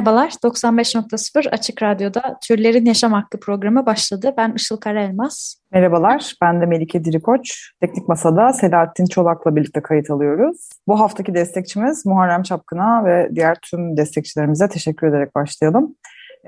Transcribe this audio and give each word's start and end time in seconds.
Merhabalar, 0.00 0.30
95.0 0.30 1.50
Açık 1.50 1.82
Radyo'da 1.82 2.38
Türlerin 2.42 2.84
Yaşam 2.84 3.12
Hakkı 3.12 3.40
programı 3.40 3.86
başladı. 3.86 4.34
Ben 4.36 4.52
Işıl 4.52 4.76
Karaelmaz. 4.76 5.56
Merhabalar, 5.72 6.34
ben 6.42 6.60
de 6.60 6.66
Melike 6.66 7.04
Dirikoç. 7.04 7.72
Teknik 7.80 8.08
Masa'da 8.08 8.52
Selahattin 8.52 9.06
Çolak'la 9.06 9.56
birlikte 9.56 9.82
kayıt 9.82 10.10
alıyoruz. 10.10 10.68
Bu 10.86 11.00
haftaki 11.00 11.34
destekçimiz 11.34 12.06
Muharrem 12.06 12.42
Çapkın'a 12.42 13.04
ve 13.04 13.30
diğer 13.34 13.56
tüm 13.62 13.96
destekçilerimize 13.96 14.68
teşekkür 14.68 15.06
ederek 15.06 15.34
başlayalım. 15.34 15.94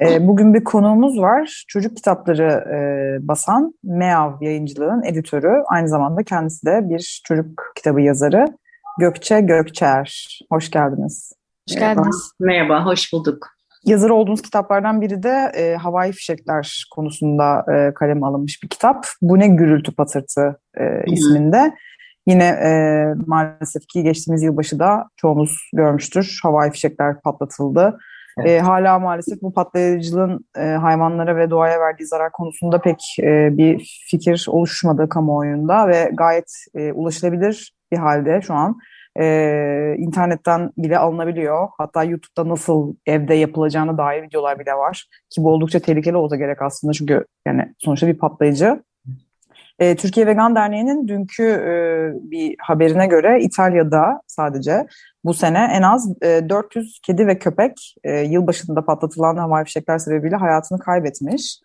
Ee, 0.01 0.29
bugün 0.29 0.55
bir 0.55 0.65
konuğumuz 0.65 1.21
var. 1.21 1.65
Çocuk 1.69 1.97
kitapları 1.97 2.49
e, 2.49 2.79
basan 3.29 3.75
MEAV 3.85 4.33
yayıncılığın 4.41 5.03
editörü. 5.03 5.63
Aynı 5.67 5.89
zamanda 5.89 6.23
kendisi 6.23 6.67
de 6.67 6.81
bir 6.91 7.23
çocuk 7.25 7.73
kitabı 7.77 8.01
yazarı. 8.01 8.45
Gökçe 8.99 9.41
Gökçer. 9.41 10.41
Hoş 10.51 10.71
geldiniz. 10.71 11.42
Hoş 11.69 11.77
geldiniz. 11.77 12.33
Merhaba, 12.41 12.87
hoş 12.87 13.13
bulduk. 13.13 13.49
Yazar 13.85 14.11
olduğunuz 14.11 14.43
kitaplardan 14.43 15.01
biri 15.01 15.23
de 15.23 15.53
e, 15.57 15.77
havai 15.77 16.13
fişekler 16.13 16.85
konusunda 16.95 17.65
e, 17.75 17.95
kaleme 17.95 18.27
alınmış 18.27 18.63
bir 18.63 18.69
kitap. 18.69 19.07
Bu 19.23 19.39
ne 19.39 19.47
gürültü 19.47 19.95
patırtı 19.95 20.61
e, 20.81 20.85
isminde. 21.07 21.75
Yine 22.27 22.45
e, 22.45 22.71
maalesef 23.27 23.83
ki 23.87 24.03
geçtiğimiz 24.03 24.43
yılbaşı 24.43 24.79
da 24.79 25.09
çoğumuz 25.17 25.71
görmüştür. 25.73 26.41
Havai 26.43 26.71
fişekler 26.71 27.21
patlatıldı. 27.21 27.99
Evet. 28.39 28.51
E, 28.51 28.61
hala 28.61 28.99
maalesef 28.99 29.43
bu 29.43 29.53
patlayıcılığın 29.53 30.45
e, 30.59 30.63
hayvanlara 30.63 31.37
ve 31.37 31.51
doğaya 31.51 31.81
verdiği 31.81 32.07
zarar 32.07 32.33
konusunda 32.33 32.81
pek 32.81 33.17
e, 33.21 33.57
bir 33.57 34.01
fikir 34.11 34.47
oluşmadı 34.49 35.09
kamuoyunda 35.09 35.89
ve 35.89 36.11
gayet 36.15 36.53
e, 36.75 36.93
ulaşılabilir 36.93 37.75
bir 37.93 37.99
halde 37.99 38.41
şu 38.43 38.55
an 38.55 38.79
e, 39.21 39.95
internetten 39.99 40.73
bile 40.79 40.99
alınabiliyor. 40.99 41.69
Hatta 41.79 42.05
YouTube'da 42.05 42.49
nasıl 42.49 42.95
evde 43.07 43.35
yapılacağına 43.35 43.99
dair 43.99 44.23
videolar 44.23 44.59
bile 44.59 44.75
var. 44.75 45.07
Ki 45.31 45.43
bu 45.43 45.51
oldukça 45.51 45.81
tehlikeli 45.81 46.17
olsa 46.17 46.37
gerek 46.37 46.63
aslında 46.63 46.93
çünkü 46.93 47.27
yani 47.47 47.75
sonuçta 47.79 48.07
bir 48.07 48.19
patlayıcı. 48.19 48.83
E, 49.79 49.97
Türkiye 49.97 50.27
Vegan 50.27 50.55
Derneği'nin 50.55 51.09
dünkü 51.09 51.43
e, 51.43 51.73
bir 52.31 52.57
haberine 52.59 53.07
göre 53.07 53.41
İtalya'da 53.41 54.23
sadece 54.27 54.87
bu 55.25 55.35
sene 55.35 55.69
en 55.73 55.83
az 55.83 56.13
e, 56.23 56.49
400 56.49 57.01
kedi 57.03 57.27
ve 57.27 57.39
köpek 57.39 57.95
e, 58.05 58.21
yılbaşında 58.21 58.85
patlatılan 58.85 59.37
havai 59.37 59.65
fişekler 59.65 59.99
sebebiyle 59.99 60.37
hayatını 60.37 60.79
kaybetmiş. 60.79 61.59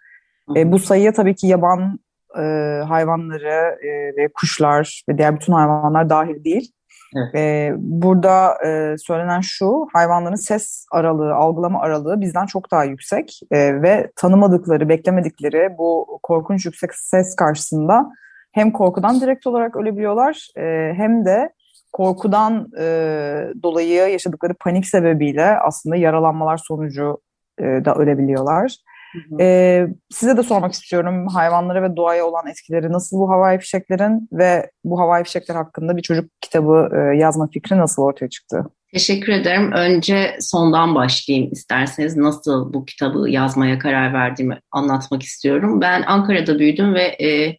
E, 0.55 0.71
bu 0.71 0.79
sayıya 0.79 1.13
tabii 1.13 1.35
ki 1.35 1.47
yaban 1.47 1.99
e, 2.37 2.41
hayvanları 2.87 3.79
e, 3.85 4.17
ve 4.17 4.27
kuşlar 4.33 5.01
ve 5.09 5.17
diğer 5.17 5.35
bütün 5.35 5.53
hayvanlar 5.53 6.09
dahil 6.09 6.43
değil. 6.43 6.71
Evet. 7.15 7.35
Ee, 7.35 7.73
burada 7.77 8.57
e, 8.65 8.97
söylenen 8.97 9.41
şu, 9.41 9.87
hayvanların 9.93 10.35
ses 10.35 10.85
aralığı, 10.91 11.35
algılama 11.35 11.81
aralığı 11.81 12.21
bizden 12.21 12.45
çok 12.45 12.71
daha 12.71 12.83
yüksek 12.83 13.39
e, 13.51 13.81
ve 13.81 14.11
tanımadıkları, 14.15 14.89
beklemedikleri 14.89 15.77
bu 15.77 16.19
korkunç 16.23 16.65
yüksek 16.65 16.95
ses 16.95 17.35
karşısında 17.35 18.09
hem 18.51 18.71
korkudan 18.71 19.21
direkt 19.21 19.47
olarak 19.47 19.75
ölebiliyorlar 19.75 20.47
e, 20.57 20.93
hem 20.97 21.25
de 21.25 21.49
korkudan 21.93 22.67
e, 22.79 22.83
dolayı 23.63 24.09
yaşadıkları 24.09 24.53
panik 24.53 24.87
sebebiyle 24.87 25.45
aslında 25.59 25.95
yaralanmalar 25.95 26.57
sonucu 26.57 27.17
da 27.59 27.95
ölebiliyorlar. 27.95 28.77
Ee, 29.39 29.87
size 30.09 30.37
de 30.37 30.43
sormak 30.43 30.73
istiyorum 30.73 31.27
hayvanlara 31.27 31.83
ve 31.83 31.95
doğaya 31.95 32.25
olan 32.25 32.47
etkileri 32.47 32.91
nasıl 32.91 33.17
bu 33.17 33.29
havai 33.29 33.59
fişeklerin 33.59 34.29
ve 34.31 34.71
bu 34.83 34.99
havai 34.99 35.23
fişekler 35.23 35.55
hakkında 35.55 35.97
bir 35.97 36.01
çocuk 36.01 36.41
kitabı 36.41 36.89
e, 36.93 37.17
yazma 37.17 37.47
fikri 37.53 37.77
nasıl 37.77 38.01
ortaya 38.01 38.29
çıktı? 38.29 38.63
Teşekkür 38.93 39.33
ederim. 39.33 39.71
Önce 39.71 40.37
sondan 40.39 40.95
başlayayım 40.95 41.51
isterseniz. 41.51 42.17
Nasıl 42.17 42.73
bu 42.73 42.85
kitabı 42.85 43.29
yazmaya 43.29 43.79
karar 43.79 44.13
verdiğimi 44.13 44.59
anlatmak 44.71 45.23
istiyorum. 45.23 45.81
Ben 45.81 46.03
Ankara'da 46.07 46.59
büyüdüm 46.59 46.93
ve 46.93 47.03
e, 47.03 47.57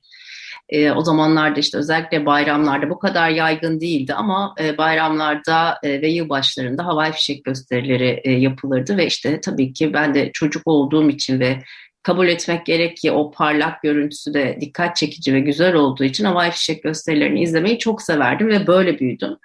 e, 0.68 0.90
o 0.90 1.04
zamanlarda 1.04 1.60
işte 1.60 1.78
özellikle 1.78 2.26
bayramlarda 2.26 2.90
bu 2.90 2.98
kadar 2.98 3.30
yaygın 3.30 3.80
değildi 3.80 4.14
ama 4.14 4.54
e, 4.60 4.78
bayramlarda 4.78 5.78
e, 5.82 6.02
ve 6.02 6.08
yılbaşlarında 6.08 6.86
havai 6.86 7.12
fişek 7.12 7.44
gösterileri 7.44 8.20
e, 8.24 8.32
yapılırdı 8.32 8.96
ve 8.96 9.06
işte 9.06 9.40
tabii 9.40 9.72
ki 9.72 9.92
ben 9.92 10.14
de 10.14 10.30
çocuk 10.32 10.62
olduğum 10.66 11.10
için 11.10 11.40
ve 11.40 11.58
kabul 12.02 12.28
etmek 12.28 12.66
gerek 12.66 12.96
ki 12.96 13.12
o 13.12 13.30
parlak 13.30 13.82
görüntüsü 13.82 14.34
de 14.34 14.58
dikkat 14.60 14.96
çekici 14.96 15.34
ve 15.34 15.40
güzel 15.40 15.74
olduğu 15.74 16.04
için 16.04 16.24
havai 16.24 16.50
fişek 16.50 16.82
gösterilerini 16.82 17.42
izlemeyi 17.42 17.78
çok 17.78 18.02
severdim 18.02 18.48
ve 18.48 18.66
böyle 18.66 18.98
büyüdüm. 18.98 19.36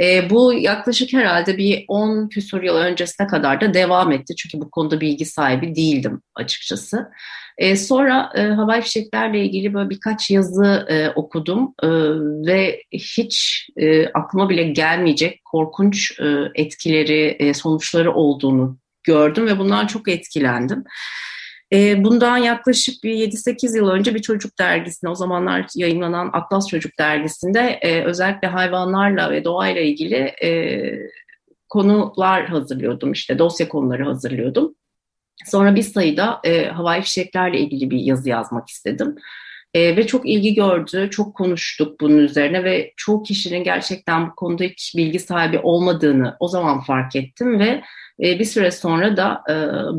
E, 0.00 0.30
bu 0.30 0.52
yaklaşık 0.52 1.12
herhalde 1.12 1.58
bir 1.58 1.84
10 1.88 2.28
küsur 2.28 2.62
yıl 2.62 2.76
öncesine 2.76 3.26
kadar 3.26 3.60
da 3.60 3.74
devam 3.74 4.12
etti. 4.12 4.36
Çünkü 4.36 4.60
bu 4.60 4.70
konuda 4.70 5.00
bilgi 5.00 5.24
sahibi 5.24 5.74
değildim 5.74 6.22
açıkçası. 6.34 7.10
E, 7.58 7.76
sonra 7.76 8.32
e, 8.34 8.42
havai 8.42 8.82
fişeklerle 8.82 9.44
ilgili 9.44 9.74
böyle 9.74 9.90
birkaç 9.90 10.30
yazı 10.30 10.86
e, 10.88 11.10
okudum 11.10 11.74
e, 11.82 11.88
ve 12.46 12.82
hiç 12.92 13.66
e, 13.76 14.08
aklıma 14.08 14.50
bile 14.50 14.62
gelmeyecek 14.62 15.44
korkunç 15.44 16.20
e, 16.20 16.24
etkileri, 16.54 17.36
e, 17.38 17.54
sonuçları 17.54 18.12
olduğunu 18.12 18.78
gördüm 19.04 19.46
ve 19.46 19.58
bundan 19.58 19.86
çok 19.86 20.08
etkilendim. 20.08 20.84
E, 21.72 22.04
bundan 22.04 22.36
yaklaşık 22.36 23.04
bir 23.04 23.14
7-8 23.14 23.76
yıl 23.76 23.88
önce 23.88 24.14
bir 24.14 24.22
çocuk 24.22 24.58
dergisinde, 24.58 25.10
o 25.10 25.14
zamanlar 25.14 25.66
yayınlanan 25.74 26.30
Atlas 26.32 26.68
Çocuk 26.68 26.98
dergisinde 26.98 27.60
e, 27.82 28.04
özellikle 28.04 28.48
hayvanlarla 28.48 29.30
ve 29.30 29.44
doğayla 29.44 29.80
ilgili 29.80 30.14
e, 30.42 30.50
konular 31.68 32.46
hazırlıyordum, 32.46 33.12
işte 33.12 33.38
dosya 33.38 33.68
konuları 33.68 34.04
hazırlıyordum. 34.04 34.74
Sonra 35.44 35.74
bir 35.74 35.82
sayıda 35.82 36.40
e, 36.44 36.64
havai 36.66 37.02
fişeklerle 37.02 37.60
ilgili 37.60 37.90
bir 37.90 37.98
yazı 37.98 38.28
yazmak 38.28 38.68
istedim. 38.68 39.16
E, 39.74 39.96
ve 39.96 40.06
çok 40.06 40.28
ilgi 40.28 40.54
gördü, 40.54 41.08
çok 41.10 41.34
konuştuk 41.34 42.00
bunun 42.00 42.18
üzerine 42.18 42.64
ve 42.64 42.92
çoğu 42.96 43.22
kişinin 43.22 43.64
gerçekten 43.64 44.30
bu 44.30 44.34
konuda 44.34 44.64
hiç 44.64 44.94
bilgi 44.96 45.18
sahibi 45.18 45.58
olmadığını 45.58 46.36
o 46.40 46.48
zaman 46.48 46.80
fark 46.80 47.16
ettim 47.16 47.58
ve 47.58 47.82
e, 48.24 48.38
bir 48.38 48.44
süre 48.44 48.70
sonra 48.70 49.16
da 49.16 49.42
e, 49.50 49.54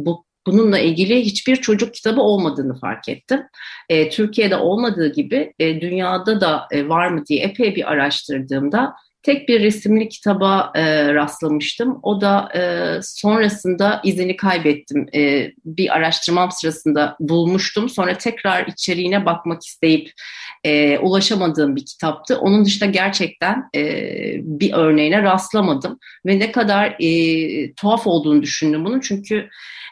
bu 0.06 0.28
bununla 0.48 0.80
ilgili 0.80 1.22
hiçbir 1.22 1.56
çocuk 1.56 1.94
kitabı 1.94 2.22
olmadığını 2.22 2.80
fark 2.80 3.10
ettim. 3.10 3.44
E, 3.90 4.10
Türkiye'de 4.10 4.56
olmadığı 4.56 5.14
gibi 5.14 5.54
e, 5.60 5.82
dünyada 5.82 6.42
da 6.42 6.68
e, 6.72 6.90
var 6.90 7.08
mı 7.08 7.26
diye 7.26 7.44
epey 7.44 7.76
bir 7.76 7.92
araştırdığımda 7.92 8.94
tek 9.28 9.50
bir 9.50 9.62
resimli 9.64 10.10
kitaba 10.10 10.72
e, 10.76 11.14
rastlamıştım. 11.14 12.00
O 12.04 12.22
da 12.22 12.50
e, 12.56 12.62
sonrasında 13.02 14.02
izini 14.04 14.36
kaybettim. 14.38 15.06
E, 15.16 15.52
bir 15.66 15.96
araştırmam 15.96 16.52
sırasında 16.52 17.18
bulmuştum. 17.20 17.90
Sonra 17.90 18.18
tekrar 18.18 18.68
içeriğine 18.68 19.26
bakmak 19.26 19.64
isteyip 19.64 20.12
e, 20.64 20.98
ulaşamadığım 20.98 21.76
bir 21.76 21.86
kitaptı. 21.86 22.38
Onun 22.38 22.66
dışında 22.66 22.90
gerçekten 22.90 23.70
e, 23.76 23.82
bir 24.42 24.74
örneğine 24.74 25.24
rastlamadım. 25.24 26.00
Ve 26.26 26.40
ne 26.40 26.52
kadar 26.52 26.96
e, 27.00 27.74
tuhaf 27.74 28.08
olduğunu 28.08 28.42
düşündüm 28.42 28.86
bunun. 28.86 29.00
Çünkü 29.00 29.50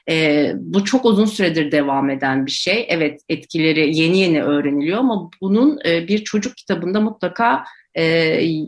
e, 0.10 0.52
bu 0.56 0.84
çok 0.84 1.06
uzun 1.06 1.26
süredir 1.26 1.72
devam 1.72 2.10
eden 2.10 2.46
bir 2.46 2.52
şey. 2.52 2.86
Evet 2.90 3.22
etkileri 3.30 3.98
yeni 3.98 4.20
yeni 4.20 4.44
öğreniliyor 4.44 4.98
ama 4.98 5.30
bunun 5.42 5.80
e, 5.86 6.08
bir 6.08 6.24
çocuk 6.24 6.58
kitabında 6.58 7.02
mutlaka 7.02 7.64
e, 7.96 8.04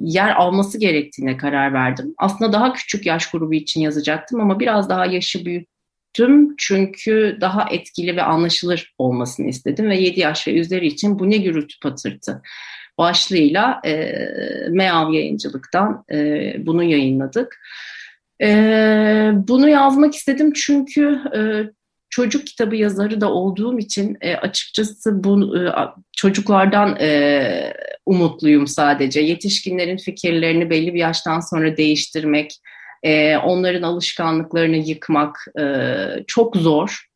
yer 0.02 0.36
alması 0.36 0.80
gerektiğine 0.80 1.38
karar 1.38 1.74
verdim. 1.74 2.14
Aslında 2.18 2.54
daha 2.54 2.74
küçük 2.74 3.06
yaş 3.06 3.32
grubu 3.32 3.54
için 3.54 3.82
yazacaktım 3.82 4.42
ama 4.42 4.60
biraz 4.60 4.90
daha 4.90 5.06
yaşı 5.06 5.46
büyüttüm 5.46 6.56
çünkü 6.58 7.38
daha 7.42 7.70
etkili 7.72 8.16
ve 8.16 8.24
anlaşılır 8.24 8.94
olmasını 8.98 9.48
istedim 9.48 9.90
ve 9.90 9.98
7 9.98 10.20
yaş 10.20 10.48
ve 10.48 10.54
üzeri 10.54 10.88
için 10.88 11.20
bu 11.20 11.30
ne 11.30 11.38
gürültü 11.38 11.80
patırtı 11.80 12.42
başlığıyla 12.98 13.82
e, 13.86 14.14
MEAV 14.70 15.14
yayıncılıktan 15.14 16.04
e, 16.12 16.54
bunu 16.66 16.84
yayınladık. 16.84 17.60
E, 18.42 18.48
bunu 19.34 19.70
yazmak 19.70 20.16
istedim 20.16 20.54
çünkü 20.54 21.22
e, 21.36 21.40
çocuk 22.10 22.48
kitabı 22.48 22.76
yazarı 22.76 23.22
da 23.22 23.32
olduğum 23.32 23.80
için 23.80 24.18
e, 24.22 24.36
açıkçası 24.36 25.24
bu 25.24 25.58
e, 25.58 25.72
çocuklardan 26.18 26.96
e, 27.00 27.74
umutluyum 28.06 28.68
sadece. 28.68 29.22
Yetişkinlerin 29.22 29.98
fikirlerini 29.98 30.70
belli 30.70 30.94
bir 30.94 31.00
yaştan 31.00 31.40
sonra 31.40 31.78
değiştirmek, 31.78 32.52
E, 33.04 33.38
onların 33.38 33.82
alışkanlıklarını 33.82 34.78
yıkmak 34.78 35.46
e, 35.60 35.64
çok 36.28 36.56
zor. 36.56 37.07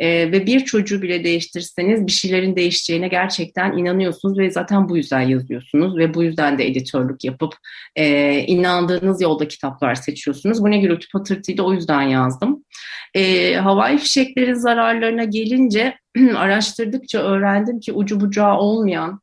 E, 0.00 0.32
ve 0.32 0.46
bir 0.46 0.60
çocuğu 0.60 1.02
bile 1.02 1.24
değiştirseniz 1.24 2.06
bir 2.06 2.12
şeylerin 2.12 2.56
değişeceğine 2.56 3.08
gerçekten 3.08 3.76
inanıyorsunuz 3.76 4.38
ve 4.38 4.50
zaten 4.50 4.88
bu 4.88 4.96
yüzden 4.96 5.20
yazıyorsunuz 5.20 5.96
ve 5.96 6.14
bu 6.14 6.22
yüzden 6.22 6.58
de 6.58 6.66
editörlük 6.66 7.24
yapıp 7.24 7.54
e, 7.96 8.38
inandığınız 8.38 9.22
yolda 9.22 9.48
kitaplar 9.48 9.94
seçiyorsunuz. 9.94 10.62
Bu 10.62 10.70
ne 10.70 10.78
gürültü 10.78 11.08
patırtıydı 11.08 11.62
o 11.62 11.72
yüzden 11.72 12.02
yazdım. 12.02 12.64
E, 13.14 13.54
havai 13.54 13.98
fişeklerin 13.98 14.54
zararlarına 14.54 15.24
gelince 15.24 15.94
araştırdıkça 16.36 17.18
öğrendim 17.18 17.80
ki 17.80 17.92
ucu 17.92 18.20
bucağı 18.20 18.58
olmayan 18.58 19.20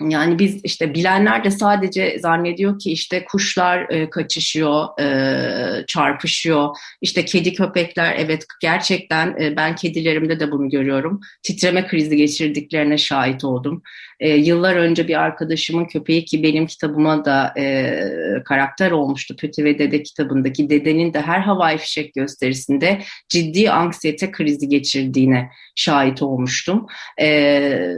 yani 0.00 0.38
biz 0.38 0.64
işte 0.64 0.94
bilenler 0.94 1.44
de 1.44 1.50
sadece 1.50 2.18
zannediyor 2.18 2.78
ki 2.78 2.92
işte 2.92 3.24
kuşlar 3.24 3.90
e, 3.90 4.10
kaçışıyor, 4.10 5.00
e, 5.00 5.86
çarpışıyor. 5.86 6.76
İşte 7.00 7.24
kedi 7.24 7.52
köpekler 7.54 8.14
evet 8.18 8.46
gerçekten 8.60 9.36
e, 9.40 9.56
ben 9.56 9.74
kedilerimde 9.76 10.40
de 10.40 10.50
bunu 10.50 10.70
görüyorum. 10.70 11.20
Titreme 11.42 11.86
krizi 11.86 12.16
geçirdiklerine 12.16 12.98
şahit 12.98 13.44
oldum. 13.44 13.82
E, 14.20 14.28
yıllar 14.28 14.76
önce 14.76 15.08
bir 15.08 15.20
arkadaşımın 15.20 15.84
köpeği 15.84 16.24
ki 16.24 16.42
benim 16.42 16.66
kitabıma 16.66 17.24
da 17.24 17.54
e, 17.58 17.98
karakter 18.44 18.90
olmuştu. 18.90 19.36
Pötü 19.36 19.64
ve 19.64 19.78
Dede 19.78 20.02
kitabındaki 20.02 20.70
dedenin 20.70 21.14
de 21.14 21.20
her 21.20 21.40
havai 21.40 21.78
fişek 21.78 22.14
gösterisinde 22.14 23.00
ciddi 23.28 23.70
anksiyete 23.70 24.30
krizi 24.30 24.68
geçirdiğine 24.68 25.50
şahit 25.76 26.22
olmuştum. 26.22 26.86
E, 27.20 27.88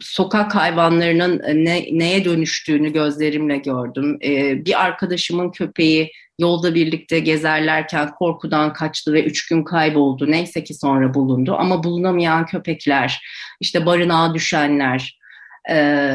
sokak 0.00 0.54
hayvanlarının 0.54 1.42
ne, 1.64 1.86
neye 1.92 2.24
dönüştüğünü 2.24 2.92
gözlerimle 2.92 3.56
gördüm. 3.56 4.18
E, 4.24 4.64
bir 4.64 4.84
arkadaşımın 4.84 5.50
köpeği 5.50 6.10
yolda 6.38 6.74
birlikte 6.74 7.18
gezerlerken 7.18 8.10
korkudan 8.10 8.72
kaçtı 8.72 9.12
ve 9.12 9.24
üç 9.24 9.48
gün 9.48 9.64
kayboldu. 9.64 10.30
Neyse 10.30 10.64
ki 10.64 10.74
sonra 10.74 11.14
bulundu 11.14 11.56
ama 11.58 11.84
bulunamayan 11.84 12.46
köpekler, 12.46 13.20
işte 13.60 13.86
barınağa 13.86 14.34
düşenler, 14.34 15.18
e, 15.70 16.06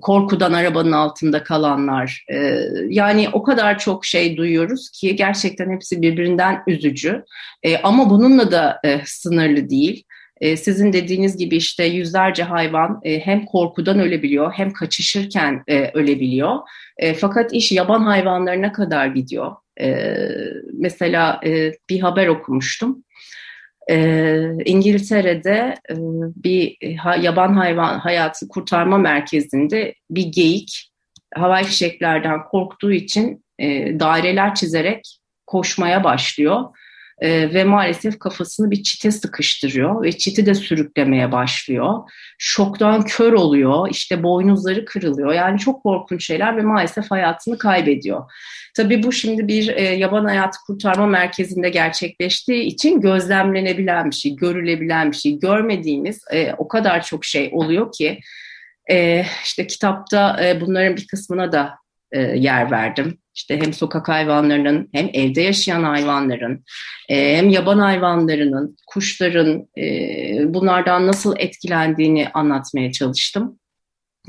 korkudan 0.00 0.52
arabanın 0.52 0.92
altında 0.92 1.42
kalanlar. 1.42 2.24
E, 2.32 2.60
yani 2.88 3.28
o 3.32 3.42
kadar 3.42 3.78
çok 3.78 4.04
şey 4.04 4.36
duyuyoruz 4.36 4.90
ki 4.90 5.16
gerçekten 5.16 5.70
hepsi 5.70 6.02
birbirinden 6.02 6.62
üzücü. 6.66 7.24
E, 7.62 7.78
ama 7.78 8.10
bununla 8.10 8.52
da 8.52 8.80
e, 8.84 9.00
sınırlı 9.04 9.70
değil. 9.70 10.04
E, 10.40 10.56
sizin 10.56 10.92
dediğiniz 10.92 11.36
gibi 11.36 11.56
işte 11.56 11.84
yüzlerce 11.84 12.42
hayvan 12.42 13.00
e, 13.04 13.20
hem 13.20 13.44
korkudan 13.44 13.98
ölebiliyor 13.98 14.52
hem 14.52 14.72
kaçışırken 14.72 15.62
e, 15.68 15.90
ölebiliyor. 15.94 16.58
E, 16.96 17.14
fakat 17.14 17.52
iş 17.52 17.72
yaban 17.72 18.02
hayvanlarına 18.02 18.72
kadar 18.72 19.06
gidiyor. 19.06 19.52
E, 19.80 20.16
mesela 20.72 21.40
e, 21.46 21.72
bir 21.90 22.00
haber 22.00 22.26
okumuştum. 22.26 23.04
E, 23.90 23.96
İngiltere'de 24.64 25.74
e, 25.90 25.94
bir 26.44 26.96
ha, 26.96 27.16
yaban 27.16 27.54
hayvan 27.54 27.98
hayatı 27.98 28.48
kurtarma 28.48 28.98
merkezinde 28.98 29.94
bir 30.10 30.26
geyik 30.26 30.90
havai 31.34 31.64
fişeklerden 31.64 32.44
korktuğu 32.44 32.92
için 32.92 33.44
e, 33.58 34.00
daireler 34.00 34.54
çizerek 34.54 35.18
koşmaya 35.46 36.04
başlıyor 36.04 36.64
e, 37.20 37.54
ve 37.54 37.64
maalesef 37.64 38.18
kafasını 38.18 38.70
bir 38.70 38.82
çite 38.82 39.10
sıkıştırıyor 39.10 40.02
ve 40.02 40.18
çiti 40.18 40.46
de 40.46 40.54
sürüklemeye 40.54 41.32
başlıyor. 41.32 41.94
Şoktan 42.38 43.02
kör 43.02 43.32
oluyor, 43.32 43.88
işte 43.90 44.22
boynuzları 44.22 44.84
kırılıyor. 44.84 45.32
Yani 45.32 45.58
çok 45.58 45.82
korkunç 45.82 46.26
şeyler 46.26 46.56
ve 46.56 46.62
maalesef 46.62 47.10
hayatını 47.10 47.58
kaybediyor. 47.58 48.30
Tabii 48.76 49.02
bu 49.02 49.12
şimdi 49.12 49.48
bir 49.48 49.68
e, 49.68 49.82
yaban 49.82 50.24
hayatı 50.24 50.58
kurtarma 50.66 51.06
merkezinde 51.06 51.68
gerçekleştiği 51.68 52.62
için 52.62 53.00
gözlemlenebilen 53.00 54.10
bir 54.10 54.16
şey, 54.16 54.36
görülebilen 54.36 55.10
bir 55.10 55.16
şey. 55.16 55.38
Görmediğimiz 55.38 56.24
e, 56.32 56.52
o 56.58 56.68
kadar 56.68 57.02
çok 57.02 57.24
şey 57.24 57.50
oluyor 57.52 57.92
ki 57.92 58.20
e, 58.90 59.24
işte 59.44 59.66
kitapta 59.66 60.44
e, 60.44 60.60
bunların 60.60 60.96
bir 60.96 61.06
kısmına 61.06 61.52
da 61.52 61.74
e, 62.12 62.20
yer 62.20 62.70
verdim. 62.70 63.18
İşte 63.34 63.60
hem 63.60 63.72
sokak 63.72 64.08
hayvanlarının 64.08 64.88
hem 64.92 65.10
evde 65.12 65.40
yaşayan 65.40 65.82
hayvanların 65.82 66.64
e, 67.08 67.36
hem 67.36 67.48
yaban 67.48 67.78
hayvanlarının, 67.78 68.76
kuşların 68.86 69.68
e, 69.78 69.84
bunlardan 70.54 71.06
nasıl 71.06 71.34
etkilendiğini 71.38 72.28
anlatmaya 72.34 72.92
çalıştım. 72.92 73.58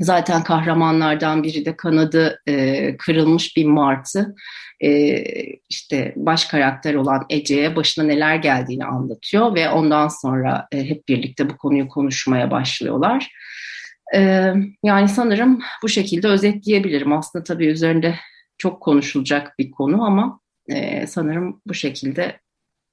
Zaten 0.00 0.42
kahramanlardan 0.42 1.42
biri 1.42 1.64
de 1.64 1.76
kanadı 1.76 2.40
e, 2.46 2.96
kırılmış 2.96 3.56
bir 3.56 3.64
martı. 3.64 4.34
E, 4.80 5.22
işte 5.68 6.12
baş 6.16 6.44
karakter 6.44 6.94
olan 6.94 7.26
Ece'ye 7.30 7.76
başına 7.76 8.04
neler 8.04 8.36
geldiğini 8.36 8.84
anlatıyor 8.84 9.54
ve 9.54 9.70
ondan 9.70 10.08
sonra 10.08 10.66
e, 10.72 10.88
hep 10.88 11.08
birlikte 11.08 11.50
bu 11.50 11.56
konuyu 11.56 11.88
konuşmaya 11.88 12.50
başlıyorlar. 12.50 13.28
E, 14.14 14.52
yani 14.84 15.08
sanırım 15.08 15.60
bu 15.82 15.88
şekilde 15.88 16.28
özetleyebilirim. 16.28 17.12
Aslında 17.12 17.44
tabii 17.44 17.66
üzerinde 17.66 18.14
çok 18.58 18.80
konuşulacak 18.80 19.58
bir 19.58 19.70
konu 19.70 20.04
ama 20.04 20.40
e, 20.66 21.06
sanırım 21.06 21.60
bu 21.66 21.74
şekilde 21.74 22.40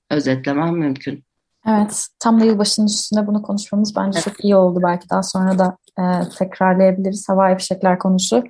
özetlemem 0.10 0.78
mümkün. 0.78 1.24
Evet, 1.68 2.08
tam 2.20 2.42
da 2.42 2.46
yılbaşının 2.46 2.88
üstünde 2.88 3.28
bunu 3.28 3.42
konuşmamız 3.42 3.96
bence 3.96 4.20
evet. 4.20 4.24
çok 4.24 4.44
iyi 4.44 4.56
oldu. 4.56 4.80
Belki 4.84 5.10
daha 5.10 5.24
sonra 5.24 5.60
da 5.60 5.78
e, 6.00 6.30
tekrarlayabiliriz. 6.38 7.30
Havai 7.30 7.58
fişekler 7.58 8.00
konusu. 8.00 8.44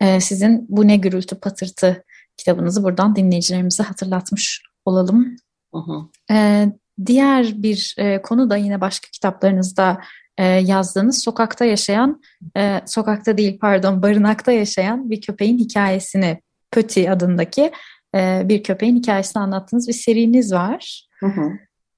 E, 0.00 0.20
sizin 0.20 0.66
Bu 0.68 0.88
Ne 0.88 0.96
Gürültü 0.96 1.40
Patırtı 1.40 2.04
kitabınızı 2.36 2.84
buradan 2.84 3.16
dinleyicilerimize 3.16 3.82
hatırlatmış 3.82 4.62
olalım. 4.84 5.36
Hı 5.74 5.78
hı. 5.78 6.34
E, 6.34 6.66
diğer 7.06 7.62
bir 7.62 7.94
e, 7.98 8.22
konu 8.22 8.50
da 8.50 8.56
yine 8.56 8.80
başka 8.80 9.08
kitaplarınızda 9.12 10.00
e, 10.42 10.46
yazdığınız 10.46 11.22
sokakta 11.22 11.64
yaşayan, 11.64 12.22
e, 12.56 12.80
sokakta 12.86 13.38
değil 13.38 13.58
pardon 13.58 14.02
barınakta 14.02 14.52
yaşayan 14.52 15.10
bir 15.10 15.20
köpeğin 15.20 15.58
hikayesini 15.58 16.40
Pöti 16.70 17.10
adındaki 17.10 17.72
e, 18.14 18.42
bir 18.44 18.62
köpeğin 18.62 18.96
hikayesini 18.96 19.42
anlattığınız 19.42 19.88
bir 19.88 19.92
seriniz 19.92 20.52
var. 20.52 21.08
Hı 21.20 21.26
hı. 21.26 21.50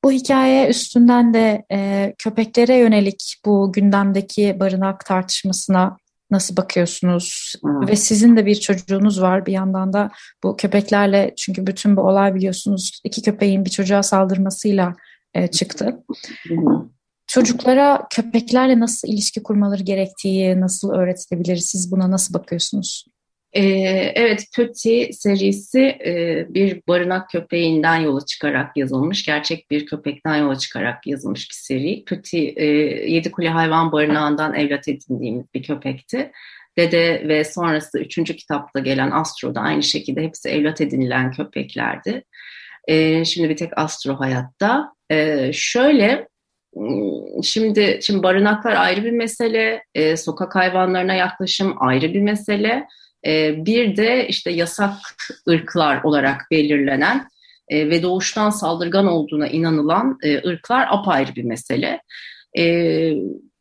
Bu 0.04 0.12
hikaye 0.12 0.68
üstünden 0.68 1.34
de 1.34 1.64
e, 1.72 2.12
köpeklere 2.18 2.76
yönelik 2.76 3.36
bu 3.44 3.72
gündemdeki 3.72 4.56
barınak 4.60 5.06
tartışmasına 5.06 5.96
nasıl 6.30 6.56
bakıyorsunuz? 6.56 7.54
Hmm. 7.62 7.88
Ve 7.88 7.96
sizin 7.96 8.36
de 8.36 8.46
bir 8.46 8.54
çocuğunuz 8.54 9.22
var 9.22 9.46
bir 9.46 9.52
yandan 9.52 9.92
da 9.92 10.10
bu 10.42 10.56
köpeklerle 10.56 11.34
çünkü 11.36 11.66
bütün 11.66 11.96
bu 11.96 12.00
olay 12.00 12.34
biliyorsunuz 12.34 13.00
iki 13.04 13.22
köpeğin 13.22 13.64
bir 13.64 13.70
çocuğa 13.70 14.02
saldırmasıyla 14.02 14.94
e, 15.34 15.46
çıktı. 15.46 16.04
Hmm. 16.48 16.94
Çocuklara 17.26 18.06
köpeklerle 18.10 18.80
nasıl 18.80 19.08
ilişki 19.08 19.42
kurmaları 19.42 19.82
gerektiği 19.82 20.60
nasıl 20.60 20.92
öğretilebilir? 20.92 21.56
Siz 21.56 21.92
buna 21.92 22.10
nasıl 22.10 22.34
bakıyorsunuz? 22.34 23.04
Ee, 23.52 23.62
evet, 24.14 24.44
Pöti 24.56 25.10
serisi 25.12 25.80
e, 25.80 26.46
bir 26.48 26.82
barınak 26.88 27.30
köpeğinden 27.30 27.96
yola 27.96 28.26
çıkarak 28.26 28.76
yazılmış, 28.76 29.26
gerçek 29.26 29.70
bir 29.70 29.86
köpekten 29.86 30.36
yola 30.36 30.58
çıkarak 30.58 31.06
yazılmış 31.06 31.50
bir 31.50 31.54
seri. 31.54 32.04
Pöti, 32.04 32.54
e, 32.56 32.64
Yedikule 33.10 33.48
Hayvan 33.48 33.92
Barınağı'ndan 33.92 34.54
evlat 34.54 34.88
edindiğimiz 34.88 35.44
bir 35.54 35.62
köpekti. 35.62 36.32
Dede 36.78 37.28
ve 37.28 37.44
sonrası 37.44 37.98
üçüncü 37.98 38.36
kitapta 38.36 38.80
gelen 38.80 39.10
Astro 39.10 39.54
da 39.54 39.60
aynı 39.60 39.82
şekilde 39.82 40.22
hepsi 40.22 40.48
evlat 40.48 40.80
edinilen 40.80 41.32
köpeklerdi. 41.32 42.24
E, 42.88 43.24
şimdi 43.24 43.48
bir 43.48 43.56
tek 43.56 43.78
Astro 43.78 44.20
hayatta. 44.20 44.92
E, 45.10 45.50
şöyle, 45.52 46.28
şimdi 47.42 47.98
şimdi 48.02 48.22
barınaklar 48.22 48.72
ayrı 48.72 49.04
bir 49.04 49.10
mesele, 49.10 49.84
e, 49.94 50.16
sokak 50.16 50.54
hayvanlarına 50.54 51.14
yaklaşım 51.14 51.74
ayrı 51.78 52.14
bir 52.14 52.22
mesele. 52.22 52.86
Ee, 53.26 53.66
bir 53.66 53.96
de 53.96 54.28
işte 54.28 54.50
yasak 54.50 54.92
ırklar 55.48 56.02
olarak 56.02 56.42
belirlenen 56.50 57.28
e, 57.68 57.90
ve 57.90 58.02
doğuştan 58.02 58.50
saldırgan 58.50 59.06
olduğuna 59.06 59.48
inanılan 59.48 60.18
e, 60.22 60.48
ırklar 60.48 60.86
apayrı 60.90 61.34
bir 61.34 61.44
mesele. 61.44 62.00
E, 62.58 62.64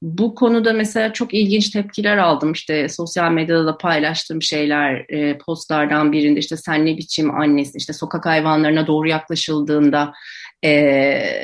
bu 0.02 0.36
konuda 0.36 0.74
mesela 0.74 1.14
çok 1.14 1.34
ilginç 1.34 1.70
tepkiler 1.70 2.18
aldım. 2.18 2.52
İşte 2.52 2.90
sosyal 2.90 3.32
medyada 3.32 3.66
da 3.66 3.78
paylaştığım 3.78 4.42
şeyler, 4.42 5.06
postlardan 5.38 6.12
birinde 6.12 6.40
işte 6.40 6.58
sen 6.58 6.86
ne 6.86 6.98
biçim 6.98 7.36
annesin, 7.36 7.80
işte 7.80 7.94
sokak 7.94 8.26
hayvanlarına 8.26 8.88
doğru 8.88 9.08
yaklaşıldığında 9.08 10.14
e, 10.64 10.74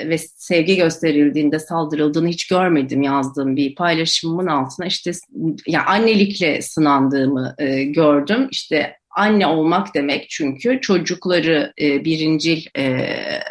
ve 0.10 0.18
sevgi 0.18 0.76
gösterildiğinde 0.76 1.60
saldırıldığını 1.60 2.28
hiç 2.28 2.48
görmedim 2.48 3.02
yazdığım 3.02 3.56
bir 3.56 3.76
paylaşımımın 3.76 4.48
altına 4.48 4.86
işte 4.86 5.12
ya 5.68 5.86
annelikle 5.86 6.62
sınandığımı 6.62 7.56
e, 7.58 7.84
gördüm. 7.84 8.48
İşte 8.52 8.96
anne 9.16 9.48
olmak 9.48 9.96
demek 9.96 10.30
çünkü 10.30 10.82
çocukları 10.82 11.74
e, 11.82 12.06
birincil 12.06 12.66
e, 12.78 13.06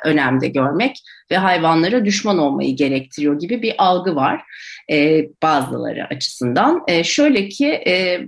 önemde 0.04 0.48
görmek 0.48 0.96
ve 1.30 1.36
hayvanlara 1.36 2.04
düşman 2.04 2.38
olmayı 2.38 2.76
gerektiriyor 2.76 3.38
gibi 3.38 3.62
bir 3.62 3.74
algı 3.78 4.14
var 4.14 4.42
e, 4.90 5.24
bazıları 5.42 6.06
açısından. 6.06 6.82
E, 6.88 7.04
şöyle 7.04 7.48
ki 7.48 7.68
e, 7.68 8.20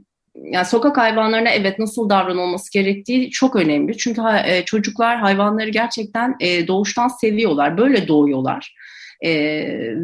yani 0.45 0.67
sokak 0.67 0.97
hayvanlarına 0.97 1.51
evet 1.51 1.79
nasıl 1.79 2.11
davranılması 2.11 2.73
gerektiği 2.73 3.31
çok 3.31 3.57
önemli. 3.57 3.97
Çünkü 3.97 4.23
e, 4.47 4.65
çocuklar 4.65 5.19
hayvanları 5.19 5.71
gerçekten 5.71 6.37
e, 6.41 6.69
doğuştan 6.69 7.09
seviyorlar. 7.09 7.79
Böyle 7.79 8.09
doğuyorlar. 8.09 8.75
E, 9.21 9.31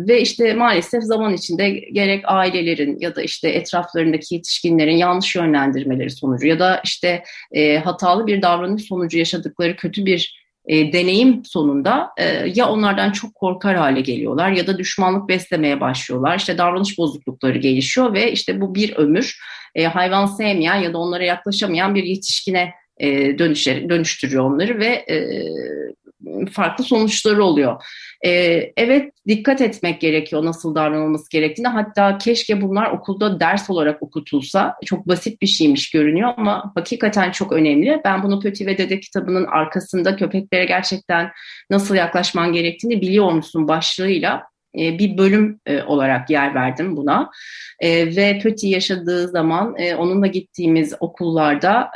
ve 0.08 0.20
işte 0.20 0.54
maalesef 0.54 1.02
zaman 1.02 1.34
içinde 1.34 1.70
gerek 1.70 2.24
ailelerin 2.26 2.96
ya 3.00 3.16
da 3.16 3.22
işte 3.22 3.48
etraflarındaki 3.48 4.34
yetişkinlerin 4.34 4.96
yanlış 4.96 5.36
yönlendirmeleri 5.36 6.10
sonucu 6.10 6.46
ya 6.46 6.58
da 6.58 6.80
işte 6.84 7.22
e, 7.52 7.78
hatalı 7.78 8.26
bir 8.26 8.42
davranış 8.42 8.82
sonucu 8.82 9.18
yaşadıkları 9.18 9.76
kötü 9.76 10.06
bir 10.06 10.45
e, 10.66 10.92
deneyim 10.92 11.44
sonunda 11.44 12.10
e, 12.16 12.24
ya 12.54 12.68
onlardan 12.68 13.12
çok 13.12 13.34
korkar 13.34 13.76
hale 13.76 14.00
geliyorlar 14.00 14.50
ya 14.50 14.66
da 14.66 14.78
düşmanlık 14.78 15.28
beslemeye 15.28 15.80
başlıyorlar. 15.80 16.38
İşte 16.38 16.58
davranış 16.58 16.98
bozuklukları 16.98 17.58
gelişiyor 17.58 18.12
ve 18.12 18.32
işte 18.32 18.60
bu 18.60 18.74
bir 18.74 18.96
ömür 18.96 19.38
e, 19.74 19.84
hayvan 19.84 20.26
sevmeyen 20.26 20.76
ya 20.76 20.92
da 20.92 20.98
onlara 20.98 21.24
yaklaşamayan 21.24 21.94
bir 21.94 22.04
yetişkine 22.04 22.74
e, 22.98 23.38
dönüşer, 23.38 23.88
dönüştürüyor 23.88 24.44
onları 24.44 24.78
ve 24.78 24.86
e, 24.86 25.16
farklı 26.52 26.84
sonuçları 26.84 27.44
oluyor. 27.44 27.82
E, 28.24 28.30
evet 28.76 29.12
dikkat 29.28 29.60
etmek 29.60 30.00
gerekiyor 30.00 30.44
nasıl 30.44 30.74
davranılması 30.74 31.30
gerektiğine. 31.30 31.68
Hatta 31.68 32.18
keşke 32.18 32.62
bunlar 32.62 32.90
okulda 32.90 33.40
ders 33.40 33.70
olarak 33.70 34.02
okutulsa. 34.02 34.74
Çok 34.84 35.08
basit 35.08 35.42
bir 35.42 35.46
şeymiş 35.46 35.90
görünüyor 35.90 36.34
ama 36.36 36.72
hakikaten 36.74 37.30
çok 37.30 37.52
önemli. 37.52 38.00
Ben 38.04 38.22
bunu 38.22 38.40
Pöti 38.40 38.66
ve 38.66 38.78
Dede 38.78 39.00
kitabının 39.00 39.44
arkasında 39.44 40.16
köpeklere 40.16 40.64
gerçekten 40.64 41.30
nasıl 41.70 41.94
yaklaşman 41.94 42.52
gerektiğini 42.52 43.00
biliyor 43.00 43.32
musun 43.32 43.68
başlığıyla 43.68 44.42
e, 44.78 44.98
bir 44.98 45.18
bölüm 45.18 45.60
e, 45.66 45.82
olarak 45.82 46.30
yer 46.30 46.54
verdim 46.54 46.96
buna. 46.96 47.30
E, 47.80 48.16
ve 48.16 48.38
Pöti 48.38 48.68
yaşadığı 48.68 49.28
zaman 49.28 49.76
onunla 49.98 50.26
gittiğimiz 50.26 50.94
okullarda 51.00 51.90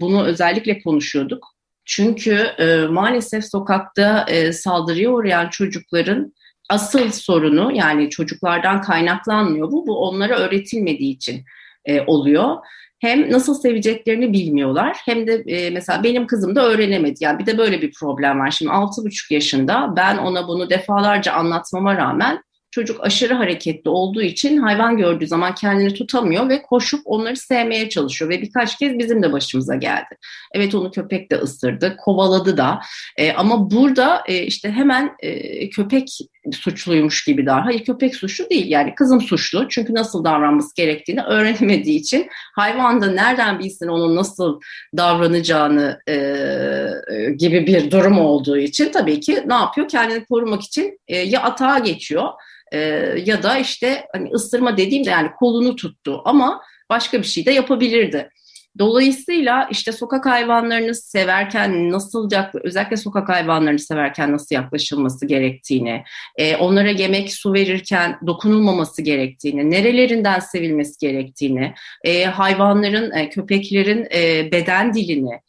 bunu 0.00 0.24
özellikle 0.24 0.82
konuşuyorduk. 0.82 1.52
Çünkü 1.84 2.34
e, 2.34 2.86
maalesef 2.86 3.44
sokakta 3.44 4.26
e, 4.28 4.52
saldırıya 4.52 5.10
uğrayan 5.10 5.48
çocukların 5.48 6.32
asıl 6.70 7.10
sorunu 7.10 7.72
yani 7.74 8.10
çocuklardan 8.10 8.80
kaynaklanmıyor 8.80 9.70
bu. 9.70 9.86
Bu 9.86 10.08
onlara 10.08 10.38
öğretilmediği 10.38 11.14
için 11.14 11.44
e, 11.84 12.00
oluyor. 12.00 12.56
Hem 13.00 13.32
nasıl 13.32 13.54
seveceklerini 13.54 14.32
bilmiyorlar 14.32 14.96
hem 15.04 15.26
de 15.26 15.42
e, 15.46 15.70
mesela 15.70 16.02
benim 16.02 16.26
kızım 16.26 16.56
da 16.56 16.66
öğrenemedi. 16.66 17.24
Yani 17.24 17.38
bir 17.38 17.46
de 17.46 17.58
böyle 17.58 17.82
bir 17.82 17.92
problem 18.00 18.40
var. 18.40 18.50
Şimdi 18.50 18.70
6,5 18.72 19.34
yaşında 19.34 19.94
ben 19.96 20.18
ona 20.18 20.48
bunu 20.48 20.70
defalarca 20.70 21.32
anlatmama 21.32 21.96
rağmen 21.96 22.42
Çocuk 22.72 23.04
aşırı 23.04 23.34
hareketli 23.34 23.90
olduğu 23.90 24.22
için 24.22 24.56
hayvan 24.56 24.96
gördüğü 24.96 25.26
zaman 25.26 25.54
kendini 25.54 25.94
tutamıyor 25.94 26.48
ve 26.48 26.62
koşup 26.62 27.00
onları 27.04 27.36
sevmeye 27.36 27.88
çalışıyor 27.88 28.30
ve 28.30 28.42
birkaç 28.42 28.78
kez 28.78 28.98
bizim 28.98 29.22
de 29.22 29.32
başımıza 29.32 29.74
geldi. 29.74 30.16
Evet 30.52 30.74
onu 30.74 30.90
köpek 30.90 31.30
de 31.30 31.36
ısırdı, 31.36 31.96
kovaladı 31.96 32.56
da 32.56 32.80
e, 33.16 33.32
ama 33.32 33.70
burada 33.70 34.22
e, 34.26 34.42
işte 34.42 34.70
hemen 34.70 35.16
e, 35.20 35.70
köpek 35.70 36.18
suçluymuş 36.52 37.24
gibi 37.24 37.46
daha. 37.46 37.64
Hayır 37.64 37.84
köpek 37.84 38.14
suçlu 38.14 38.50
değil 38.50 38.70
yani 38.70 38.94
kızım 38.94 39.20
suçlu 39.20 39.68
çünkü 39.68 39.94
nasıl 39.94 40.24
davranması 40.24 40.76
gerektiğini 40.76 41.22
öğrenemediği 41.22 41.98
için 41.98 42.26
hayvan 42.54 43.02
da 43.02 43.06
nereden 43.06 43.58
bilsin 43.58 43.88
onun 43.88 44.16
nasıl 44.16 44.60
davranacağını 44.96 45.98
e, 46.06 46.14
e, 46.14 47.30
gibi 47.38 47.66
bir 47.66 47.90
durum 47.90 48.18
olduğu 48.18 48.58
için 48.58 48.92
tabii 48.92 49.20
ki 49.20 49.42
ne 49.46 49.54
yapıyor? 49.54 49.88
Kendini 49.88 50.24
korumak 50.24 50.62
için 50.62 50.98
e, 51.08 51.16
ya 51.16 51.42
atağa 51.42 51.78
geçiyor 51.78 52.28
e, 52.72 52.78
ya 53.24 53.42
da 53.42 53.58
işte 53.58 54.06
hani 54.12 54.30
ısırma 54.30 54.76
dediğimde 54.76 55.10
yani 55.10 55.30
kolunu 55.38 55.76
tuttu 55.76 56.22
ama 56.24 56.62
başka 56.90 57.18
bir 57.18 57.26
şey 57.26 57.46
de 57.46 57.50
yapabilirdi. 57.50 58.30
Dolayısıyla 58.78 59.68
işte 59.70 59.92
sokak 59.92 60.26
hayvanlarını 60.26 60.94
severken 60.94 61.90
nasıl 61.90 62.30
özellikle 62.64 62.96
sokak 62.96 63.28
hayvanlarını 63.28 63.78
severken 63.78 64.32
nasıl 64.32 64.54
yaklaşılması 64.54 65.26
gerektiğini, 65.26 66.04
e, 66.36 66.56
onlara 66.56 66.90
yemek 66.90 67.32
su 67.32 67.52
verirken 67.52 68.18
dokunulmaması 68.26 69.02
gerektiğini, 69.02 69.70
nerelerinden 69.70 70.38
sevilmesi 70.38 70.98
gerektiğini, 70.98 71.74
e, 72.04 72.24
hayvanların, 72.24 73.10
e, 73.10 73.30
köpeklerin 73.30 74.04
beden 74.52 74.94
dilini, 74.94 75.40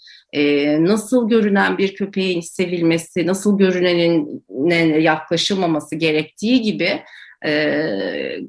nasıl 0.88 1.30
görünen 1.30 1.77
bir 1.77 1.96
köpeğin 1.96 2.42
sevilmesi, 2.42 3.27
nasıl 3.27 3.58
görünenin 3.58 4.44
yaklaşılmaması 5.00 5.96
gerektiği 5.96 6.62
gibi 6.62 7.03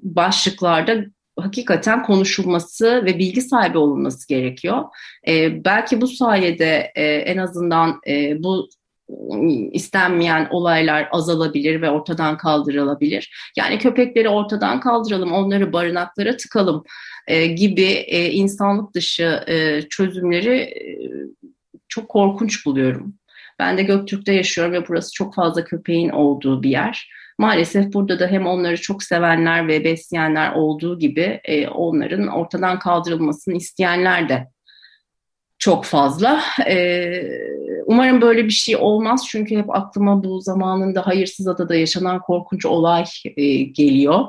başlıklarda 0.02 1.04
hakikaten 1.36 2.02
konuşulması 2.02 3.04
ve 3.04 3.18
bilgi 3.18 3.42
sahibi 3.42 3.78
olunması 3.78 4.28
gerekiyor. 4.28 4.84
E, 5.28 5.64
belki 5.64 6.00
bu 6.00 6.06
sayede 6.06 6.92
e, 6.94 7.04
en 7.04 7.36
azından 7.36 8.00
e, 8.08 8.42
bu 8.42 8.68
istenmeyen 9.72 10.48
olaylar 10.50 11.08
azalabilir 11.12 11.82
ve 11.82 11.90
ortadan 11.90 12.36
kaldırılabilir. 12.36 13.52
Yani 13.56 13.78
köpekleri 13.78 14.28
ortadan 14.28 14.80
kaldıralım, 14.80 15.32
onları 15.32 15.72
barınaklara 15.72 16.36
tıkalım 16.36 16.84
e, 17.26 17.46
gibi 17.46 17.84
e, 17.86 18.30
insanlık 18.30 18.94
dışı 18.94 19.44
e, 19.46 19.82
çözümleri 19.88 20.56
e, 20.56 20.82
çok 21.88 22.08
korkunç 22.08 22.66
buluyorum. 22.66 23.14
Ben 23.58 23.78
de 23.78 23.82
Göktürk'te 23.82 24.32
yaşıyorum 24.32 24.72
ve 24.72 24.88
burası 24.88 25.12
çok 25.12 25.34
fazla 25.34 25.64
köpeğin 25.64 26.08
olduğu 26.08 26.62
bir 26.62 26.70
yer. 26.70 27.10
Maalesef 27.38 27.92
burada 27.92 28.20
da 28.20 28.26
hem 28.26 28.46
onları 28.46 28.80
çok 28.80 29.02
sevenler 29.02 29.68
ve 29.68 29.84
besleyenler 29.84 30.52
olduğu 30.52 30.98
gibi 30.98 31.40
e, 31.44 31.68
onların 31.68 32.26
ortadan 32.26 32.78
kaldırılmasını 32.78 33.54
isteyenler 33.54 34.28
de 34.28 34.48
çok 35.58 35.84
fazla. 35.84 36.40
E, 36.66 37.12
umarım 37.86 38.20
böyle 38.20 38.44
bir 38.44 38.50
şey 38.50 38.76
olmaz 38.76 39.26
çünkü 39.28 39.56
hep 39.56 39.76
aklıma 39.76 40.24
bu 40.24 40.40
zamanında 40.40 41.06
Hayırsız 41.06 41.48
Adada 41.48 41.74
yaşanan 41.74 42.20
korkunç 42.20 42.66
olay 42.66 43.04
e, 43.36 43.56
geliyor. 43.62 44.24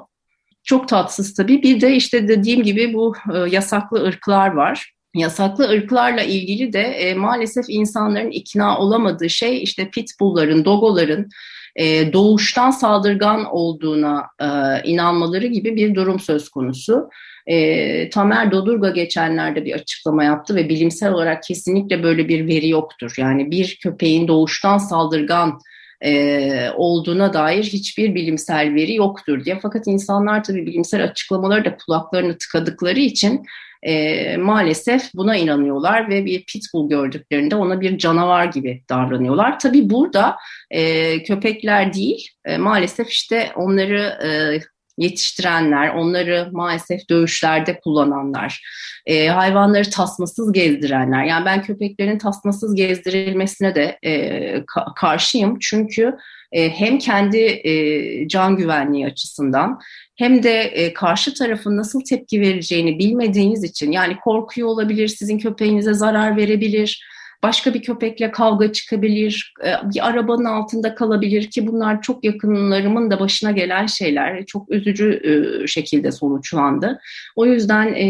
Çok 0.64 0.88
tatsız 0.88 1.34
tabii. 1.34 1.64
Bir 1.64 1.82
de 1.82 1.96
işte 1.96 2.28
dediğim 2.28 2.64
gibi 2.64 2.94
bu 2.94 3.14
e, 3.34 3.38
yasaklı 3.38 4.04
ırklar 4.04 4.52
var. 4.52 4.94
Yasaklı 5.16 5.70
ırklarla 5.70 6.22
ilgili 6.22 6.74
de 6.74 6.82
e, 6.82 7.14
maalesef 7.14 7.66
insanların 7.68 8.32
ikna 8.32 8.80
olamadığı 8.80 9.30
şey 9.30 9.64
işte 9.64 9.90
pitbullların, 9.90 10.66
dogoların 10.66 11.30
e, 11.76 12.14
doğuştan 12.14 12.72
saldırgan 12.72 13.46
olduğuna 13.46 14.26
e, 14.42 14.48
inanmaları 14.84 15.48
gibi 15.48 15.76
bir 15.76 15.96
durum 15.96 16.20
söz 16.20 16.50
konusu. 16.50 17.10
E, 17.48 18.10
Tamer 18.10 18.52
Dodurga 18.52 18.90
geçenlerde 18.90 19.66
bir 19.66 19.74
açıklama 19.74 20.24
yaptı 20.24 20.56
ve 20.56 20.70
bilimsel 20.70 21.14
olarak 21.14 21.44
kesinlikle 21.44 22.04
böyle 22.04 22.30
bir 22.30 22.48
veri 22.48 22.70
yoktur. 22.70 23.14
Yani 23.18 23.52
bir 23.52 23.78
köpeğin 23.84 24.28
doğuştan 24.28 24.78
saldırgan 24.78 25.60
e, 26.02 26.70
olduğuna 26.76 27.34
dair 27.34 27.64
hiçbir 27.64 28.16
bilimsel 28.16 28.74
veri 28.74 28.94
yoktur 28.94 29.46
diye. 29.46 29.60
Fakat 29.62 29.88
insanlar 29.88 30.44
tabii 30.44 30.66
bilimsel 30.66 31.04
açıklamaları 31.04 31.66
da 31.66 31.78
kulaklarını 31.78 32.38
tıkadıkları 32.38 33.00
için 33.00 33.46
e, 33.86 34.38
maalesef 34.38 35.14
buna 35.14 35.36
inanıyorlar 35.36 36.10
ve 36.10 36.26
bir 36.26 36.46
pitbull 36.46 36.90
gördüklerinde 36.90 37.56
ona 37.56 37.82
bir 37.82 37.98
canavar 37.98 38.46
gibi 38.46 38.84
davranıyorlar. 38.90 39.60
Tabii 39.60 39.90
burada 39.90 40.36
e, 40.72 41.24
köpekler 41.24 41.94
değil, 41.94 42.30
e, 42.46 42.58
maalesef 42.58 43.10
işte 43.10 43.52
onları 43.56 44.00
e, 44.00 44.60
yetiştirenler, 44.98 45.90
onları 45.90 46.50
maalesef 46.52 47.10
dövüşlerde 47.10 47.80
kullananlar, 47.80 48.62
e, 49.06 49.28
hayvanları 49.28 49.90
tasmasız 49.90 50.52
gezdirenler. 50.52 51.24
Yani 51.24 51.46
ben 51.46 51.64
köpeklerin 51.64 52.18
tasmasız 52.18 52.76
gezdirilmesine 52.76 53.76
de 53.76 54.00
e, 54.04 54.12
ka- 54.58 54.94
karşıyım. 54.96 55.60
Çünkü 55.60 56.16
e, 56.52 56.70
hem 56.70 56.98
kendi 56.98 57.38
e, 57.38 58.28
can 58.28 58.56
güvenliği 58.56 59.06
açısından 59.06 59.80
hem 60.16 60.44
de 60.44 60.62
e, 60.62 60.94
karşı 60.94 61.34
tarafın 61.34 61.78
nasıl 61.78 62.02
tepki 62.02 62.42
vereceğini 62.42 63.00
bilmediğiniz 63.00 63.64
için 63.64 63.92
yani 63.92 64.18
korkuyor 64.24 64.68
olabilir, 64.68 65.08
sizin 65.08 65.40
köpeğinize 65.40 65.94
zarar 65.94 66.38
verebilir, 66.38 67.06
başka 67.46 67.74
bir 67.74 67.82
köpekle 67.82 68.32
kavga 68.32 68.72
çıkabilir, 68.72 69.54
e, 69.66 69.70
bir 69.94 70.08
arabanın 70.08 70.46
altında 70.46 70.96
kalabilir 70.96 71.50
ki 71.50 71.68
bunlar 71.68 72.02
çok 72.02 72.24
yakınlarımın 72.24 73.12
da 73.12 73.20
başına 73.20 73.52
gelen 73.52 73.86
şeyler. 73.86 74.46
Çok 74.46 74.72
üzücü 74.72 75.22
e, 75.24 75.68
şekilde 75.68 76.12
sonuçlandı. 76.12 77.00
O 77.36 77.46
yüzden 77.46 77.94
e, 77.94 78.08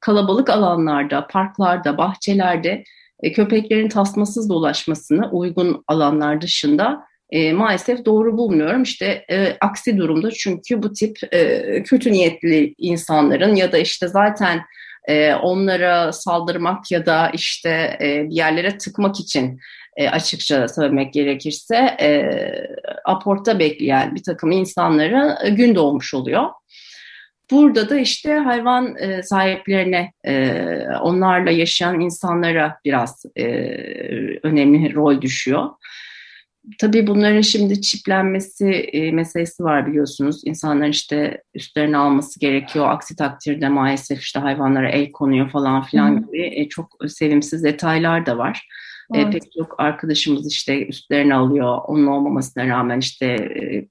kalabalık 0.00 0.50
alanlarda, 0.50 1.26
parklarda, 1.26 1.98
bahçelerde 1.98 2.84
köpeklerin 3.34 3.88
tasmasız 3.88 4.48
dolaşmasını 4.48 5.30
uygun 5.30 5.84
alanlar 5.88 6.40
dışında 6.40 7.06
maalesef 7.54 8.04
doğru 8.04 8.36
bulmuyorum. 8.38 8.82
İşte 8.82 9.26
aksi 9.60 9.98
durumda 9.98 10.30
çünkü 10.30 10.82
bu 10.82 10.92
tip 10.92 11.18
kötü 11.84 12.12
niyetli 12.12 12.74
insanların 12.78 13.54
ya 13.54 13.72
da 13.72 13.78
işte 13.78 14.08
zaten 14.08 14.60
e, 15.06 15.34
onlara 15.34 16.12
saldırmak 16.12 16.90
ya 16.90 17.06
da 17.06 17.30
işte 17.30 17.98
e, 18.00 18.28
bir 18.30 18.36
yerlere 18.36 18.78
tıkmak 18.78 19.20
için 19.20 19.60
e, 19.96 20.08
açıkça 20.08 20.68
söylemek 20.68 21.12
gerekirse 21.12 21.76
e, 22.00 22.30
aportta 23.04 23.58
bekleyen 23.58 24.14
bir 24.14 24.22
takım 24.22 24.50
insanlara 24.50 25.38
e, 25.44 25.50
gün 25.50 25.74
doğmuş 25.74 26.14
oluyor. 26.14 26.44
Burada 27.50 27.88
da 27.88 27.96
işte 27.96 28.34
hayvan 28.34 28.96
e, 28.96 29.22
sahiplerine, 29.22 30.12
e, 30.26 30.62
onlarla 31.02 31.50
yaşayan 31.50 32.00
insanlara 32.00 32.78
biraz 32.84 33.24
e, 33.36 33.44
önemli 34.42 34.94
rol 34.94 35.20
düşüyor. 35.20 35.70
Tabii 36.78 37.06
bunların 37.06 37.40
şimdi 37.40 37.80
çiplenmesi 37.80 38.68
e, 38.68 39.12
meselesi 39.12 39.64
var 39.64 39.86
biliyorsunuz. 39.86 40.42
İnsanların 40.44 40.90
işte 40.90 41.42
üstlerini 41.54 41.96
alması 41.96 42.40
gerekiyor. 42.40 42.90
Aksi 42.90 43.16
takdirde 43.16 43.68
maalesef 43.68 44.20
işte 44.20 44.40
hayvanlara 44.40 44.90
el 44.90 45.12
konuyor 45.12 45.50
falan 45.50 45.82
filan 45.82 46.26
gibi 46.26 46.42
e, 46.54 46.68
çok 46.68 46.96
sevimsiz 47.08 47.64
detaylar 47.64 48.26
da 48.26 48.38
var. 48.38 48.68
E, 49.14 49.18
evet. 49.20 49.26
E, 49.26 49.30
pek 49.30 49.52
çok 49.58 49.80
arkadaşımız 49.80 50.52
işte 50.52 50.86
üstlerini 50.86 51.34
alıyor. 51.34 51.78
Onun 51.86 52.06
olmamasına 52.06 52.66
rağmen 52.66 52.98
işte 52.98 53.26
e, 53.26 53.88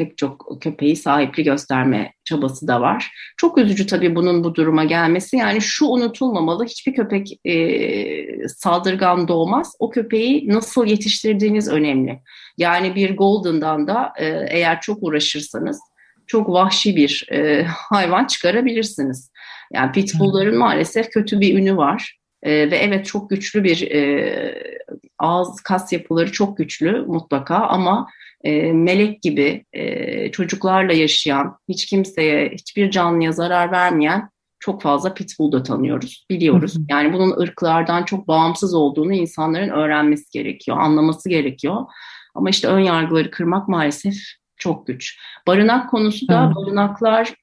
pek 0.00 0.18
çok 0.18 0.56
köpeği 0.60 0.96
sahipli 0.96 1.44
gösterme 1.44 2.12
çabası 2.24 2.68
da 2.68 2.80
var. 2.80 3.12
Çok 3.36 3.58
üzücü 3.58 3.86
tabii 3.86 4.16
bunun 4.16 4.44
bu 4.44 4.54
duruma 4.54 4.84
gelmesi. 4.84 5.36
Yani 5.36 5.60
şu 5.60 5.86
unutulmamalı, 5.86 6.64
hiçbir 6.64 6.94
köpek 6.94 7.40
e, 7.44 8.48
saldırgan 8.48 9.28
doğmaz. 9.28 9.76
O 9.78 9.90
köpeği 9.90 10.48
nasıl 10.48 10.86
yetiştirdiğiniz 10.86 11.68
önemli. 11.68 12.20
Yani 12.58 12.94
bir 12.94 13.16
Golden'dan 13.16 13.88
da 13.88 14.12
e, 14.18 14.26
eğer 14.48 14.80
çok 14.80 15.02
uğraşırsanız 15.02 15.80
çok 16.26 16.48
vahşi 16.48 16.96
bir 16.96 17.26
e, 17.32 17.64
hayvan 17.68 18.24
çıkarabilirsiniz. 18.24 19.30
Yani 19.72 19.92
pitbullların 19.92 20.58
maalesef 20.58 21.10
kötü 21.10 21.40
bir 21.40 21.58
ünü 21.58 21.76
var. 21.76 22.18
E, 22.42 22.70
ve 22.70 22.76
evet 22.76 23.06
çok 23.06 23.30
güçlü 23.30 23.64
bir 23.64 23.90
e, 23.90 24.80
ağız 25.18 25.60
kas 25.60 25.92
yapıları 25.92 26.32
çok 26.32 26.56
güçlü 26.56 27.04
mutlaka 27.06 27.56
ama 27.56 28.06
e, 28.44 28.72
melek 28.72 29.22
gibi 29.22 29.64
e, 29.72 30.30
çocuklarla 30.30 30.92
yaşayan, 30.92 31.58
hiç 31.68 31.86
kimseye, 31.86 32.50
hiçbir 32.50 32.90
canlıya 32.90 33.32
zarar 33.32 33.72
vermeyen 33.72 34.30
çok 34.58 34.82
fazla 34.82 35.14
pitbull 35.14 35.52
da 35.52 35.62
tanıyoruz, 35.62 36.26
biliyoruz. 36.30 36.74
Yani 36.90 37.12
bunun 37.12 37.40
ırklardan 37.40 38.04
çok 38.04 38.28
bağımsız 38.28 38.74
olduğunu 38.74 39.12
insanların 39.12 39.68
öğrenmesi 39.68 40.30
gerekiyor, 40.30 40.76
anlaması 40.80 41.28
gerekiyor. 41.28 41.76
Ama 42.34 42.50
işte 42.50 42.68
ön 42.68 42.80
yargıları 42.80 43.30
kırmak 43.30 43.68
maalesef 43.68 44.14
çok 44.56 44.86
güç. 44.86 45.18
Barınak 45.46 45.90
konusu 45.90 46.28
da 46.28 46.52
barınaklar 46.56 47.34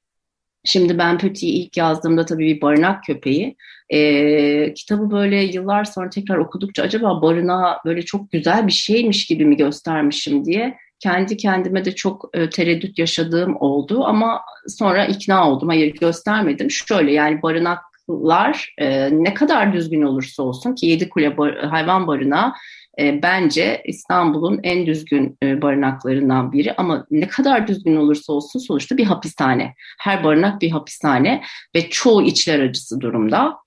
Şimdi 0.68 0.98
ben 0.98 1.18
Pöti'yi 1.18 1.54
ilk 1.54 1.78
yazdığımda 1.78 2.26
tabii 2.26 2.56
bir 2.56 2.62
barınak 2.62 3.04
köpeği. 3.04 3.56
E, 3.90 4.74
kitabı 4.74 5.12
böyle 5.12 5.44
yıllar 5.44 5.84
sonra 5.84 6.10
tekrar 6.10 6.38
okudukça 6.38 6.84
acaba 6.84 7.22
barınağı 7.22 7.78
böyle 7.86 8.02
çok 8.02 8.32
güzel 8.32 8.68
bir 8.68 8.72
şeymiş 8.72 9.26
gibi 9.26 9.46
mi 9.46 9.58
göstermişim 9.58 10.46
diye 10.46 10.78
kendi 11.00 11.38
kendime 11.38 11.86
de 11.86 11.96
çok 11.96 12.30
e, 12.34 12.50
tereddüt 12.50 13.00
yaşadığım 13.00 13.56
oldu 13.60 14.04
ama 14.06 14.42
sonra 14.68 15.06
ikna 15.06 15.52
oldum. 15.52 15.70
Hayır 15.70 15.96
göstermedim. 15.96 16.72
Şöyle 16.72 17.14
yani 17.14 17.42
barınaklar 17.42 18.74
e, 18.78 19.10
ne 19.24 19.34
kadar 19.34 19.74
düzgün 19.74 20.02
olursa 20.02 20.44
olsun 20.44 20.76
ki 20.76 20.88
Yedikule 20.88 21.38
bar 21.38 21.58
hayvan 21.58 22.08
barınağı 22.08 22.54
e, 23.00 23.22
bence 23.24 23.82
İstanbul'un 23.86 24.60
en 24.64 24.86
düzgün 24.86 25.38
barınaklarından 25.44 26.52
biri 26.52 26.74
ama 26.74 27.06
ne 27.12 27.28
kadar 27.28 27.68
düzgün 27.68 27.96
olursa 27.96 28.34
olsun 28.34 28.60
sonuçta 28.60 28.98
bir 28.98 29.06
hapishane. 29.06 29.74
Her 30.00 30.24
barınak 30.24 30.62
bir 30.62 30.72
hapishane 30.72 31.44
ve 31.76 31.90
çoğu 31.90 32.22
içler 32.22 32.60
acısı 32.60 33.02
durumda. 33.02 33.58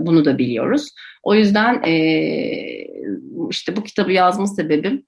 Bunu 0.00 0.24
da 0.24 0.38
biliyoruz. 0.38 0.88
O 1.22 1.34
yüzden 1.34 1.82
işte 3.50 3.76
bu 3.76 3.82
kitabı 3.82 4.12
yazma 4.12 4.46
sebebim 4.46 5.04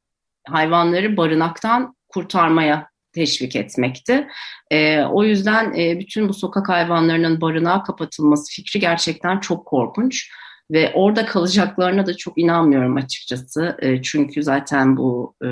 hayvanları 0.49 1.17
barınaktan 1.17 1.97
kurtarmaya 2.09 2.89
teşvik 3.13 3.57
etmekti. 3.57 4.29
E, 4.71 5.03
o 5.03 5.25
yüzden 5.25 5.75
e, 5.79 6.01
bütün 6.01 6.29
bu 6.29 6.35
sokak 6.35 6.69
hayvanlarının 6.69 7.41
barınağa 7.41 7.83
kapatılması 7.83 8.53
fikri 8.53 8.81
gerçekten 8.81 9.41
çok 9.41 9.67
korkunç. 9.67 10.31
Ve 10.71 10.93
orada 10.95 11.27
kalacaklarına 11.27 12.07
da 12.07 12.17
çok 12.17 12.39
inanmıyorum 12.39 12.97
açıkçası. 12.97 13.77
E, 13.79 14.03
çünkü 14.03 14.43
zaten 14.43 14.97
bu 14.97 15.35
e, 15.45 15.49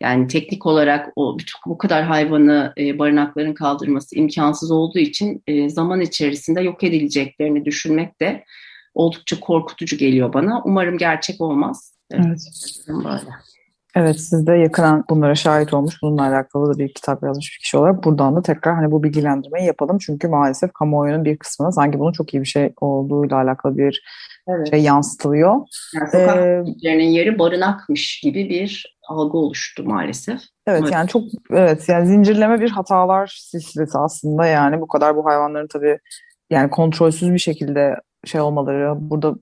yani 0.00 0.26
teknik 0.26 0.66
olarak 0.66 1.12
o 1.16 1.38
bütün 1.38 1.58
bu 1.66 1.78
kadar 1.78 2.04
hayvanı 2.04 2.72
e, 2.78 2.98
barınakların 2.98 3.54
kaldırması 3.54 4.16
imkansız 4.18 4.70
olduğu 4.70 4.98
için 4.98 5.42
e, 5.46 5.68
zaman 5.68 6.00
içerisinde 6.00 6.60
yok 6.60 6.84
edileceklerini 6.84 7.64
düşünmek 7.64 8.20
de 8.20 8.44
oldukça 8.94 9.40
korkutucu 9.40 9.96
geliyor 9.96 10.32
bana. 10.32 10.62
Umarım 10.64 10.98
gerçek 10.98 11.40
olmaz. 11.40 11.95
Evet. 12.10 12.40
Böyle. 12.88 13.30
Evet 13.96 14.20
siz 14.20 14.46
de 14.46 14.52
yakından 14.52 15.04
bunlara 15.10 15.34
şahit 15.34 15.74
olmuş, 15.74 15.94
bununla 16.02 16.22
alakalı 16.22 16.74
da 16.74 16.78
bir 16.78 16.94
kitap 16.94 17.22
yazmış 17.22 17.52
bir 17.54 17.62
kişi 17.62 17.76
olarak 17.76 18.04
buradan 18.04 18.36
da 18.36 18.42
tekrar 18.42 18.74
hani 18.74 18.90
bu 18.90 19.02
bilgilendirmeyi 19.02 19.66
yapalım. 19.66 19.98
Çünkü 19.98 20.28
maalesef 20.28 20.72
kamuoyunun 20.72 21.24
bir 21.24 21.36
kısmına 21.36 21.72
sanki 21.72 21.98
bunun 21.98 22.12
çok 22.12 22.34
iyi 22.34 22.40
bir 22.40 22.46
şey 22.46 22.72
olduğuyla 22.80 23.36
alakalı 23.36 23.78
bir 23.78 24.02
evet. 24.48 24.70
şey 24.70 24.82
yansıtılıyor. 24.82 25.54
Yani 25.94 26.10
sokak 26.12 26.36
ee, 26.84 26.88
yeri 26.88 27.38
barınakmış 27.38 28.20
gibi 28.20 28.48
bir 28.48 28.98
algı 29.08 29.38
oluştu 29.38 29.84
maalesef. 29.84 30.40
Evet, 30.66 30.80
evet 30.82 30.92
yani 30.92 31.08
çok 31.08 31.22
evet 31.50 31.88
yani 31.88 32.06
zincirleme 32.06 32.60
bir 32.60 32.70
hatalar 32.70 33.38
silsilesi 33.42 33.98
aslında 33.98 34.46
yani 34.46 34.80
bu 34.80 34.88
kadar 34.88 35.16
bu 35.16 35.26
hayvanların 35.26 35.68
tabii 35.68 35.98
yani 36.50 36.70
kontrolsüz 36.70 37.32
bir 37.32 37.38
şekilde 37.38 37.96
şey 38.24 38.40
olmaları, 38.40 38.94
burada 38.98 39.34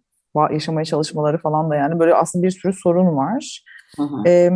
yaşamaya 0.51 0.85
çalışmaları 0.85 1.39
falan 1.39 1.71
da 1.71 1.77
yani 1.77 1.99
böyle 1.99 2.15
aslında 2.15 2.43
bir 2.43 2.51
sürü 2.51 2.73
sorun 2.73 3.17
var. 3.17 3.65
E, 4.27 4.51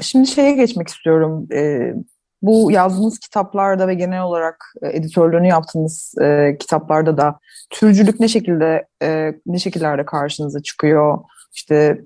şimdi 0.00 0.26
şeye 0.26 0.52
geçmek 0.52 0.88
istiyorum. 0.88 1.46
E, 1.52 1.92
bu 2.42 2.70
yazdığınız 2.70 3.18
kitaplarda 3.18 3.88
ve 3.88 3.94
genel 3.94 4.22
olarak 4.22 4.64
e, 4.82 4.96
editörlüğünü 4.96 5.46
yaptığınız 5.46 6.14
e, 6.20 6.56
kitaplarda 6.60 7.16
da 7.16 7.38
türcülük 7.70 8.20
ne 8.20 8.28
şekilde 8.28 8.86
e, 9.02 9.32
ne 9.46 9.58
şekillerde 9.58 10.04
karşınıza 10.04 10.62
çıkıyor? 10.62 11.18
İşte 11.54 12.00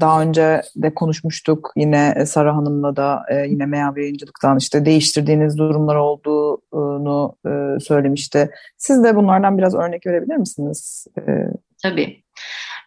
daha 0.00 0.22
önce 0.22 0.62
de 0.76 0.94
konuşmuştuk 0.94 1.72
yine 1.76 2.26
Sara 2.26 2.56
Hanım'la 2.56 2.96
da 2.96 3.22
e, 3.28 3.46
yine 3.46 3.66
Meyav 3.66 3.96
Yayıncılık'tan 3.96 4.58
işte 4.58 4.84
değiştirdiğiniz 4.84 5.58
durumlar 5.58 5.96
olduğunu 5.96 7.36
e, 7.46 7.80
söylemişti. 7.80 8.50
Siz 8.78 9.04
de 9.04 9.16
bunlardan 9.16 9.58
biraz 9.58 9.74
örnek 9.74 10.06
verebilir 10.06 10.36
misiniz? 10.36 11.06
Tabii. 11.82 12.22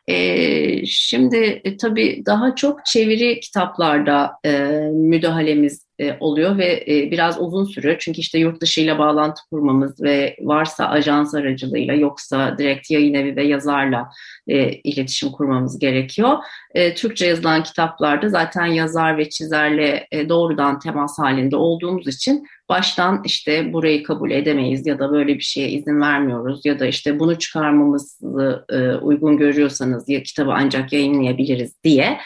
E, 0.07 0.85
şimdi 0.85 1.61
e, 1.65 1.77
tabii 1.77 2.23
daha 2.25 2.55
çok 2.55 2.85
çeviri 2.85 3.39
kitaplarda 3.39 4.31
e, 4.45 4.51
müdahalemiz 4.93 5.84
e, 5.99 6.17
oluyor 6.19 6.57
ve 6.57 6.83
e, 6.87 7.11
biraz 7.11 7.41
uzun 7.41 7.65
sürüyor. 7.65 7.95
Çünkü 7.99 8.19
işte 8.19 8.39
yurt 8.39 8.61
dışıyla 8.61 8.99
bağlantı 8.99 9.41
kurmamız 9.49 10.01
ve 10.01 10.35
varsa 10.41 10.89
ajans 10.89 11.35
aracılığıyla 11.35 11.93
yoksa 11.93 12.57
direkt 12.57 12.91
yayın 12.91 13.13
evi 13.13 13.35
ve 13.35 13.43
yazarla 13.43 14.09
e, 14.47 14.69
iletişim 14.69 15.31
kurmamız 15.31 15.79
gerekiyor. 15.79 16.37
E, 16.73 16.95
Türkçe 16.95 17.25
yazılan 17.25 17.63
kitaplarda 17.63 18.29
zaten 18.29 18.65
yazar 18.65 19.17
ve 19.17 19.29
çizerle 19.29 20.07
e, 20.11 20.29
doğrudan 20.29 20.79
temas 20.79 21.19
halinde 21.19 21.55
olduğumuz 21.55 22.07
için 22.07 22.47
baştan 22.69 23.21
işte 23.25 23.73
burayı 23.73 24.03
kabul 24.03 24.31
edemeyiz 24.31 24.87
ya 24.87 24.99
da 24.99 25.11
böyle 25.11 25.35
bir 25.35 25.43
şeye 25.43 25.69
izin 25.69 26.01
vermiyoruz 26.01 26.65
ya 26.65 26.79
da 26.79 26.85
işte 26.85 27.19
bunu 27.19 27.39
çıkarmamızı 27.39 28.65
e, 28.69 28.95
uygun 28.95 29.37
görüyorsanız 29.37 30.09
ya 30.09 30.23
kitabı 30.23 30.51
ancak 30.53 30.93
yayınlayabiliriz 30.93 31.83
diye 31.83 32.19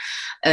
e, 0.48 0.52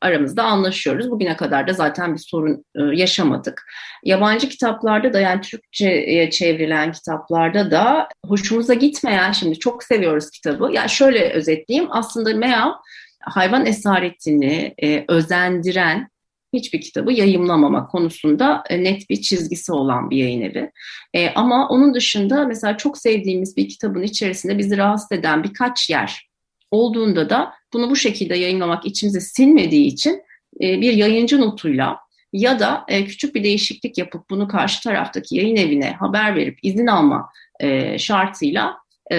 aramızda 0.00 0.42
anlaşıyoruz. 0.42 1.10
Bugüne 1.10 1.36
kadar 1.36 1.68
da 1.68 1.72
zaten 1.72 2.14
bir 2.14 2.18
sorun 2.18 2.64
e, 2.74 2.82
yaşamadık. 2.82 3.66
Yabancı 4.04 4.48
kitaplarda 4.48 5.12
da 5.12 5.20
yani 5.20 5.40
Türkçe'ye 5.40 6.30
çevrilen 6.30 6.92
kitaplarda 6.92 7.70
da 7.70 8.08
hoşumuza 8.26 8.74
gitmeyen 8.74 9.32
şimdi 9.32 9.58
çok 9.58 9.82
seviyoruz 9.82 10.30
kitabı. 10.30 10.70
Yani 10.72 10.90
şöyle 10.90 11.32
özetleyeyim 11.32 11.88
aslında 11.92 12.34
Mea 12.34 12.74
hayvan 13.20 13.66
esaretini 13.66 14.74
e, 14.82 15.04
özendiren 15.08 16.08
hiçbir 16.52 16.80
kitabı 16.80 17.12
yayımlamama 17.12 17.86
konusunda 17.86 18.64
e, 18.70 18.84
net 18.84 19.10
bir 19.10 19.22
çizgisi 19.22 19.72
olan 19.72 20.10
bir 20.10 20.16
yayın 20.16 20.42
evi. 20.42 20.70
E, 21.14 21.30
ama 21.30 21.68
onun 21.68 21.94
dışında 21.94 22.46
mesela 22.46 22.76
çok 22.76 22.98
sevdiğimiz 22.98 23.56
bir 23.56 23.68
kitabın 23.68 24.02
içerisinde 24.02 24.58
bizi 24.58 24.76
rahatsız 24.76 25.12
eden 25.12 25.44
birkaç 25.44 25.90
yer 25.90 26.25
olduğunda 26.70 27.30
da 27.30 27.52
bunu 27.72 27.90
bu 27.90 27.96
şekilde 27.96 28.36
yayınlamak 28.36 28.86
içimize 28.86 29.20
sinmediği 29.20 29.86
için 29.86 30.22
e, 30.60 30.80
bir 30.80 30.92
yayıncı 30.92 31.40
notuyla 31.40 31.98
ya 32.32 32.60
da 32.60 32.84
e, 32.88 33.04
küçük 33.04 33.34
bir 33.34 33.44
değişiklik 33.44 33.98
yapıp 33.98 34.30
bunu 34.30 34.48
karşı 34.48 34.82
taraftaki 34.82 35.36
yayın 35.36 35.56
evine 35.56 35.90
haber 35.90 36.36
verip 36.36 36.58
izin 36.62 36.86
alma 36.86 37.28
e, 37.60 37.98
şartıyla 37.98 38.76
e, 39.12 39.16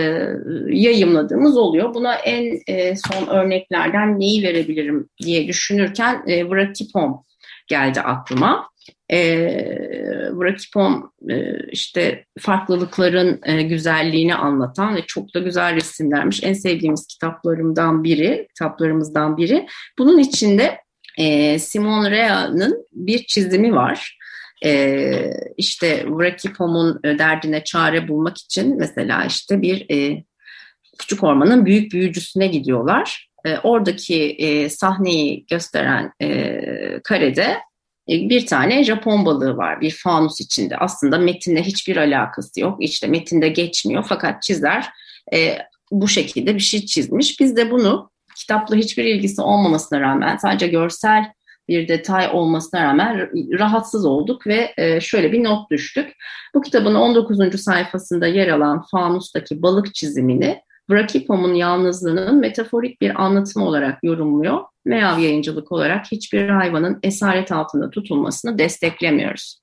yayımladığımız 0.70 1.58
oluyor. 1.58 1.94
Buna 1.94 2.16
en 2.16 2.60
e, 2.68 2.96
son 2.96 3.28
örneklerden 3.28 4.20
neyi 4.20 4.44
verebilirim 4.44 5.10
diye 5.24 5.48
düşünürken 5.48 6.24
e, 6.28 6.50
Vratipom 6.50 7.24
geldi 7.68 8.02
aklıma. 8.02 8.70
E, 9.12 9.19
Vratipom 10.32 11.12
e, 11.30 11.60
işte 11.71 12.26
farklılıkların 12.39 13.39
e, 13.45 13.62
güzelliğini 13.62 14.36
anlatan 14.36 14.95
ve 14.95 15.02
çok 15.08 15.34
da 15.34 15.39
güzel 15.39 15.76
resimlermiş. 15.76 16.43
En 16.43 16.54
sevdiğimiz 16.54 17.08
kitaplarımdan 17.08 18.04
biri, 18.04 18.47
kitaplarımızdan 18.47 19.38
biri. 19.38 19.67
Bunun 19.97 20.19
içinde 20.19 20.78
e, 21.17 21.60
Simon 21.60 22.12
Rea'nın 22.12 22.88
bir 22.91 23.26
çizimi 23.26 23.76
var. 23.76 24.17
E, 24.65 25.32
işte 25.58 26.06
Vrakipom'un 26.10 27.00
derdine 27.04 27.63
çare 27.63 28.08
bulmak 28.08 28.38
için 28.38 28.78
mesela 28.78 29.26
işte 29.26 29.62
bir 29.62 29.86
e, 29.91 30.23
küçük 30.97 31.23
ormanın 31.23 31.65
büyük 31.65 31.91
büyücüsüne 31.91 32.47
gidiyorlar. 32.47 33.30
E, 33.45 33.58
oradaki 33.58 34.23
e, 34.23 34.69
sahneyi 34.69 35.45
gösteren 35.45 36.12
e, 36.21 36.62
karede 37.04 37.43
e, 37.43 37.58
bir 38.08 38.46
tane 38.46 38.84
Japon 38.84 39.26
balığı 39.26 39.58
var 39.58 39.82
bir 39.82 39.91
fanus 40.04 40.41
içinde. 40.41 40.78
Aslında 40.78 41.17
metinle 41.17 41.63
hiçbir 41.63 41.98
alakası 41.98 42.60
yok. 42.60 42.78
İşte 42.80 43.08
metinde 43.08 43.50
geçmiyor 43.50 44.06
fakat 44.10 44.43
çizer 44.43 44.89
e, 45.34 45.58
bu 45.91 46.08
şekilde 46.08 46.56
bir 46.56 46.60
şey 46.60 46.86
çizmiş. 46.86 47.39
Biz 47.39 47.56
de 47.56 47.72
bunu 47.72 48.10
kitapla 48.36 48.76
hiçbir 48.76 49.04
ilgisi 49.04 49.41
olmamasına 49.41 50.02
rağmen 50.02 50.38
sadece 50.38 50.67
görsel 50.67 51.32
bir 51.67 51.88
detay 51.88 52.30
olmasına 52.34 52.84
rağmen 52.84 53.30
rahatsız 53.60 54.06
olduk 54.06 54.48
ve 54.48 54.74
e, 54.78 55.02
şöyle 55.02 55.32
bir 55.32 55.43
not 55.43 55.72
düştük. 55.72 56.13
Bu 56.56 56.62
kitabın 56.62 56.96
19. 56.96 57.62
sayfasında 57.62 58.28
yer 58.28 58.48
alan 58.48 58.84
fanustaki 58.91 59.62
balık 59.62 59.96
çizimini 59.96 60.62
Vrakipom'un 60.89 61.54
yalnızlığının 61.54 62.39
metaforik 62.39 63.02
bir 63.02 63.23
anlatım 63.23 63.63
olarak 63.63 64.04
yorumluyor. 64.04 64.63
Meyav 64.86 65.19
yayıncılık 65.19 65.71
olarak 65.71 66.12
hiçbir 66.12 66.50
hayvanın 66.50 67.00
esaret 67.04 67.52
altında 67.52 67.89
tutulmasını 67.89 68.58
desteklemiyoruz. 68.58 69.60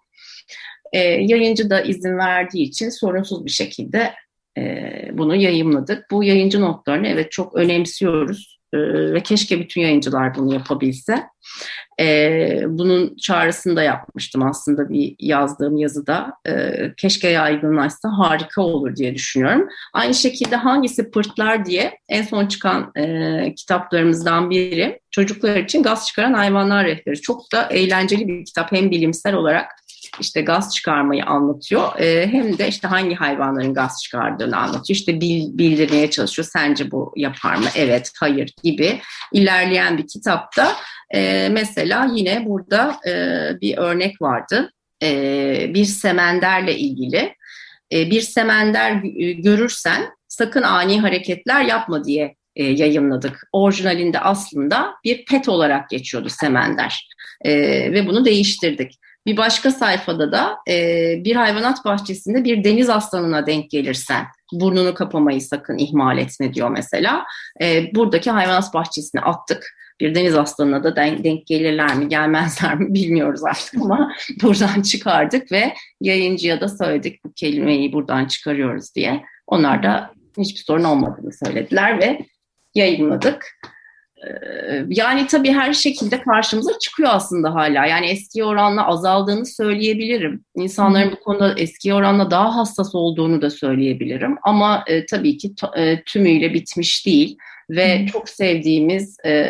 E, 0.93 0.99
yayıncı 0.99 1.71
da 1.71 1.81
izin 1.81 2.19
verdiği 2.19 2.63
için 2.63 2.89
sorunsuz 2.89 3.45
bir 3.45 3.51
şekilde 3.51 4.15
e, 4.59 4.85
bunu 5.13 5.37
yayımladık. 5.37 6.11
Bu 6.11 6.25
yayıncı 6.25 6.61
notlarını 6.61 7.09
evet 7.09 7.33
çok 7.33 7.55
önemsiyoruz 7.55 8.61
ve 9.15 9.23
keşke 9.23 9.61
bütün 9.61 9.81
yayıncılar 9.81 10.35
bunu 10.35 10.55
yapabilse. 10.55 11.27
E, 12.01 12.61
bunun 12.67 13.17
çağrısını 13.17 13.77
da 13.77 13.83
yapmıştım 13.83 14.43
aslında 14.43 14.89
bir 14.89 15.17
yazdığım 15.19 15.77
yazıda. 15.77 16.33
E, 16.49 16.73
keşke 16.97 17.29
yaygınlaşsa 17.29 18.09
harika 18.19 18.63
olur 18.63 18.97
diye 18.97 19.15
düşünüyorum. 19.15 19.69
Aynı 19.93 20.15
şekilde 20.15 20.57
hangisi 20.57 21.11
pırtlar 21.11 21.65
diye 21.65 21.99
en 22.09 22.23
son 22.23 22.47
çıkan 22.47 22.93
e, 22.97 23.55
kitaplarımızdan 23.55 24.51
biri 24.51 25.01
çocuklar 25.11 25.57
için 25.57 25.83
gaz 25.83 26.07
çıkaran 26.07 26.35
hayvanlar 26.35 26.87
rehberi. 26.87 27.21
Çok 27.21 27.53
da 27.53 27.69
eğlenceli 27.71 28.29
bir 28.29 28.45
kitap 28.45 28.73
hem 28.73 28.91
bilimsel 28.91 29.35
olarak 29.35 29.67
işte 30.21 30.41
gaz 30.41 30.75
çıkarmayı 30.75 31.25
anlatıyor. 31.25 32.01
E, 32.01 32.27
hem 32.27 32.59
de 32.59 32.69
işte 32.69 32.89
hangi 32.89 33.15
hayvanların 33.15 33.75
gaz 33.75 34.03
çıkardığını 34.03 34.57
anlatıyor. 34.57 34.97
İşte 34.97 35.21
bil, 35.21 35.59
bildirmeye 35.59 36.11
çalışıyor. 36.11 36.49
Sence 36.53 36.91
bu 36.91 37.13
yapar 37.17 37.57
mı? 37.57 37.67
Evet, 37.77 38.11
hayır 38.21 38.53
gibi 38.63 39.01
ilerleyen 39.33 39.99
bir 39.99 40.07
kitapta 40.07 40.73
e, 41.15 41.49
mesela 41.53 42.11
yine 42.15 42.47
burada 42.47 42.97
e, 43.07 43.13
bir 43.61 43.77
örnek 43.77 44.23
vardı. 44.23 44.71
E, 45.03 45.75
bir 45.75 45.85
semenderle 45.85 46.79
ilgili. 46.79 47.35
E, 47.93 48.11
bir 48.11 48.21
semender 48.21 48.93
görürsen 49.33 50.11
sakın 50.29 50.63
ani 50.63 51.01
hareketler 51.01 51.65
yapma 51.65 52.05
diye 52.05 52.35
e, 52.57 52.65
yayınladık. 52.65 53.49
Orijinalinde 53.53 54.21
aslında 54.21 54.95
bir 55.05 55.25
pet 55.25 55.49
olarak 55.49 55.91
geçiyordu 55.91 56.29
semender 56.29 57.09
e, 57.45 57.53
ve 57.93 58.07
bunu 58.07 58.25
değiştirdik. 58.25 58.99
Bir 59.27 59.37
başka 59.37 59.71
sayfada 59.71 60.33
da 60.33 60.57
e, 60.69 60.75
bir 61.25 61.37
hayvanat 61.37 61.85
bahçesinde 61.85 62.45
bir 62.45 62.65
deniz 62.65 62.91
aslanına 62.91 63.47
denk 63.47 63.71
gelirsen 63.71 64.27
burnunu 64.53 64.95
kapamayı 64.95 65.41
sakın 65.41 65.79
ihmal 65.79 66.19
etme 66.19 66.55
diyor 66.55 66.71
mesela. 66.71 67.25
E, 67.61 67.95
buradaki 67.95 68.31
hayvanat 68.31 68.75
bahçesine 68.75 69.21
attık. 69.21 69.75
Bir 70.01 70.15
deniz 70.15 70.35
aslanına 70.35 70.85
da 70.85 70.97
denk, 70.97 71.25
denk 71.25 71.47
gelirler 71.47 71.95
mi 71.95 72.09
gelmezler 72.09 72.75
mi 72.75 72.95
bilmiyoruz 72.95 73.45
artık 73.45 73.83
ama 73.83 74.13
buradan 74.43 74.83
çıkardık 74.83 75.53
ve 75.53 75.75
yayıncıya 76.01 76.61
da 76.61 76.69
söyledik 76.69 77.25
bu 77.25 77.33
kelimeyi 77.33 77.93
buradan 77.93 78.27
çıkarıyoruz 78.27 78.95
diye. 78.95 79.25
Onlar 79.47 79.83
da 79.83 80.11
hiçbir 80.39 80.61
sorun 80.61 80.85
olmadığını 80.85 81.33
söylediler 81.33 82.01
ve 82.01 82.19
yayınladık. 82.75 83.47
Ee, 84.27 84.85
yani 84.89 85.27
tabii 85.27 85.53
her 85.53 85.73
şekilde 85.73 86.23
karşımıza 86.23 86.79
çıkıyor 86.79 87.11
aslında 87.13 87.55
hala. 87.55 87.87
Yani 87.87 88.07
eski 88.07 88.45
oranla 88.45 88.87
azaldığını 88.87 89.47
söyleyebilirim. 89.47 90.45
İnsanların 90.57 91.13
bu 91.13 91.21
konuda 91.21 91.55
eski 91.59 91.95
oranla 91.95 92.31
daha 92.31 92.57
hassas 92.57 92.95
olduğunu 92.95 93.43
da 93.43 93.51
söyleyebilirim. 93.51 94.37
Ama 94.43 94.85
e, 94.87 95.07
tabii 95.07 95.37
ki 95.39 95.55
e, 95.77 96.03
tümüyle 96.03 96.55
bitmiş 96.55 97.07
değil. 97.07 97.37
Ve 97.71 97.99
hmm. 97.99 98.07
çok 98.07 98.29
sevdiğimiz 98.29 99.17
e, 99.25 99.45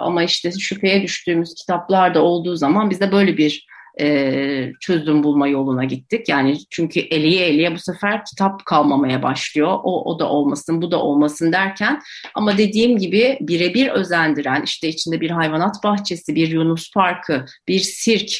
ama 0.00 0.22
işte 0.22 0.50
şüpheye 0.52 1.02
düştüğümüz 1.02 1.54
kitaplar 1.54 2.14
da 2.14 2.22
olduğu 2.22 2.56
zaman 2.56 2.90
bizde 2.90 3.12
böyle 3.12 3.36
bir 3.36 3.66
e, 4.00 4.72
çözüm 4.80 5.22
bulma 5.22 5.48
yoluna 5.48 5.84
gittik. 5.84 6.28
Yani 6.28 6.56
çünkü 6.70 7.00
eliye 7.00 7.46
eliye 7.46 7.74
bu 7.74 7.78
sefer 7.78 8.24
kitap 8.24 8.64
kalmamaya 8.64 9.22
başlıyor. 9.22 9.78
O, 9.82 10.12
o 10.12 10.18
da 10.18 10.28
olmasın, 10.28 10.82
bu 10.82 10.90
da 10.90 11.02
olmasın 11.02 11.52
derken 11.52 12.00
ama 12.34 12.58
dediğim 12.58 12.98
gibi 12.98 13.38
birebir 13.40 13.88
özendiren 13.88 14.62
işte 14.62 14.88
içinde 14.88 15.20
bir 15.20 15.30
hayvanat 15.30 15.84
bahçesi, 15.84 16.34
bir 16.34 16.48
Yunus 16.48 16.92
Parkı, 16.92 17.44
bir 17.68 17.78
sirk, 17.78 18.30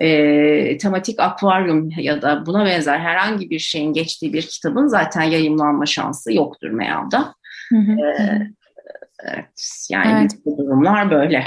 e, 0.00 0.78
tematik 0.78 1.20
akvaryum 1.20 1.90
ya 1.96 2.22
da 2.22 2.46
buna 2.46 2.64
benzer 2.64 2.98
herhangi 2.98 3.50
bir 3.50 3.58
şeyin 3.58 3.92
geçtiği 3.92 4.32
bir 4.32 4.42
kitabın 4.42 4.86
zaten 4.86 5.22
yayımlanma 5.22 5.86
şansı 5.86 6.32
yoktur 6.32 6.70
Meyav'da. 6.70 7.34
Hı 7.68 7.78
hı. 7.78 7.92
Ee, 7.92 8.48
evet, 9.24 9.86
yani 9.90 10.20
evet. 10.20 10.58
durumlar 10.58 11.10
böyle. 11.10 11.44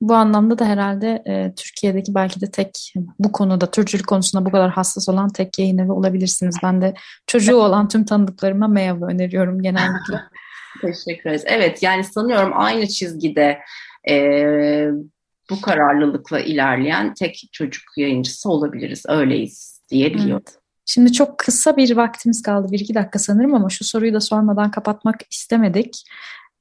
Bu 0.00 0.14
anlamda 0.14 0.58
da 0.58 0.66
herhalde 0.66 1.22
e, 1.26 1.54
Türkiye'deki 1.54 2.14
belki 2.14 2.40
de 2.40 2.50
tek 2.50 2.94
bu 3.18 3.32
konuda 3.32 3.70
türcülük 3.70 4.06
konusunda 4.06 4.44
bu 4.44 4.50
kadar 4.50 4.70
hassas 4.70 5.08
olan 5.08 5.28
tek 5.28 5.58
yayın 5.58 5.78
evi 5.78 5.92
olabilirsiniz. 5.92 6.56
Ben 6.62 6.82
de 6.82 6.94
çocuğu 7.26 7.56
olan 7.56 7.88
tüm 7.88 8.04
tanıdıklarıma 8.04 8.68
Meyav'ı 8.68 9.06
öneriyorum 9.06 9.62
genellikle. 9.62 10.20
Teşekkür 10.80 11.30
ederiz. 11.30 11.44
Evet 11.46 11.82
yani 11.82 12.04
sanıyorum 12.04 12.52
aynı 12.54 12.88
çizgide 12.88 13.58
e, 14.08 14.14
bu 15.50 15.60
kararlılıkla 15.60 16.40
ilerleyen 16.40 17.14
tek 17.14 17.48
çocuk 17.52 17.82
yayıncısı 17.96 18.50
olabiliriz. 18.50 19.02
Öyleyiz 19.08 19.80
diyebiliyorum. 19.90 20.44
Evet. 20.48 20.58
Şimdi 20.86 21.12
çok 21.12 21.38
kısa 21.38 21.76
bir 21.76 21.96
vaktimiz 21.96 22.42
kaldı. 22.42 22.72
Bir 22.72 22.80
iki 22.80 22.94
dakika 22.94 23.18
sanırım 23.18 23.54
ama 23.54 23.68
şu 23.68 23.84
soruyu 23.84 24.14
da 24.14 24.20
sormadan 24.20 24.70
kapatmak 24.70 25.20
istemedik. 25.30 26.04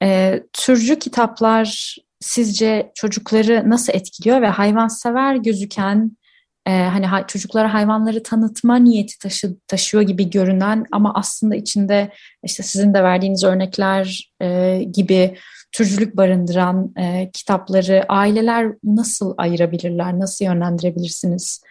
E, 0.04 0.40
türcü 0.54 1.00
kitaplar 1.00 1.96
sizce 2.20 2.92
çocukları 2.96 3.70
nasıl 3.70 3.94
etkiliyor 3.94 4.42
ve 4.42 4.48
hayvansever 4.48 5.36
gözüken 5.36 6.18
e, 6.66 6.72
hani 6.72 7.06
ha, 7.06 7.28
çocuklara 7.28 7.74
hayvanları 7.74 8.24
tanıtma 8.24 8.76
niyeti 8.76 9.20
taşı, 9.20 9.56
taşıyor 9.68 10.04
gibi 10.04 10.30
görünen 10.30 10.86
ama 10.92 11.14
aslında 11.16 11.56
içinde 11.56 12.12
işte 12.44 12.64
sizin 12.64 12.94
de 12.94 13.04
verdiğiniz 13.04 13.44
örnekler 13.44 14.32
e, 14.42 14.80
gibi 14.94 15.38
türcülük 15.72 16.18
barındıran 16.18 16.94
e, 16.98 17.32
kitapları 17.34 18.06
aileler 18.10 18.74
nasıl 18.84 19.34
ayırabilirler, 19.38 20.20
nasıl 20.20 20.46
yönlendirebilirsiniz? 20.46 21.64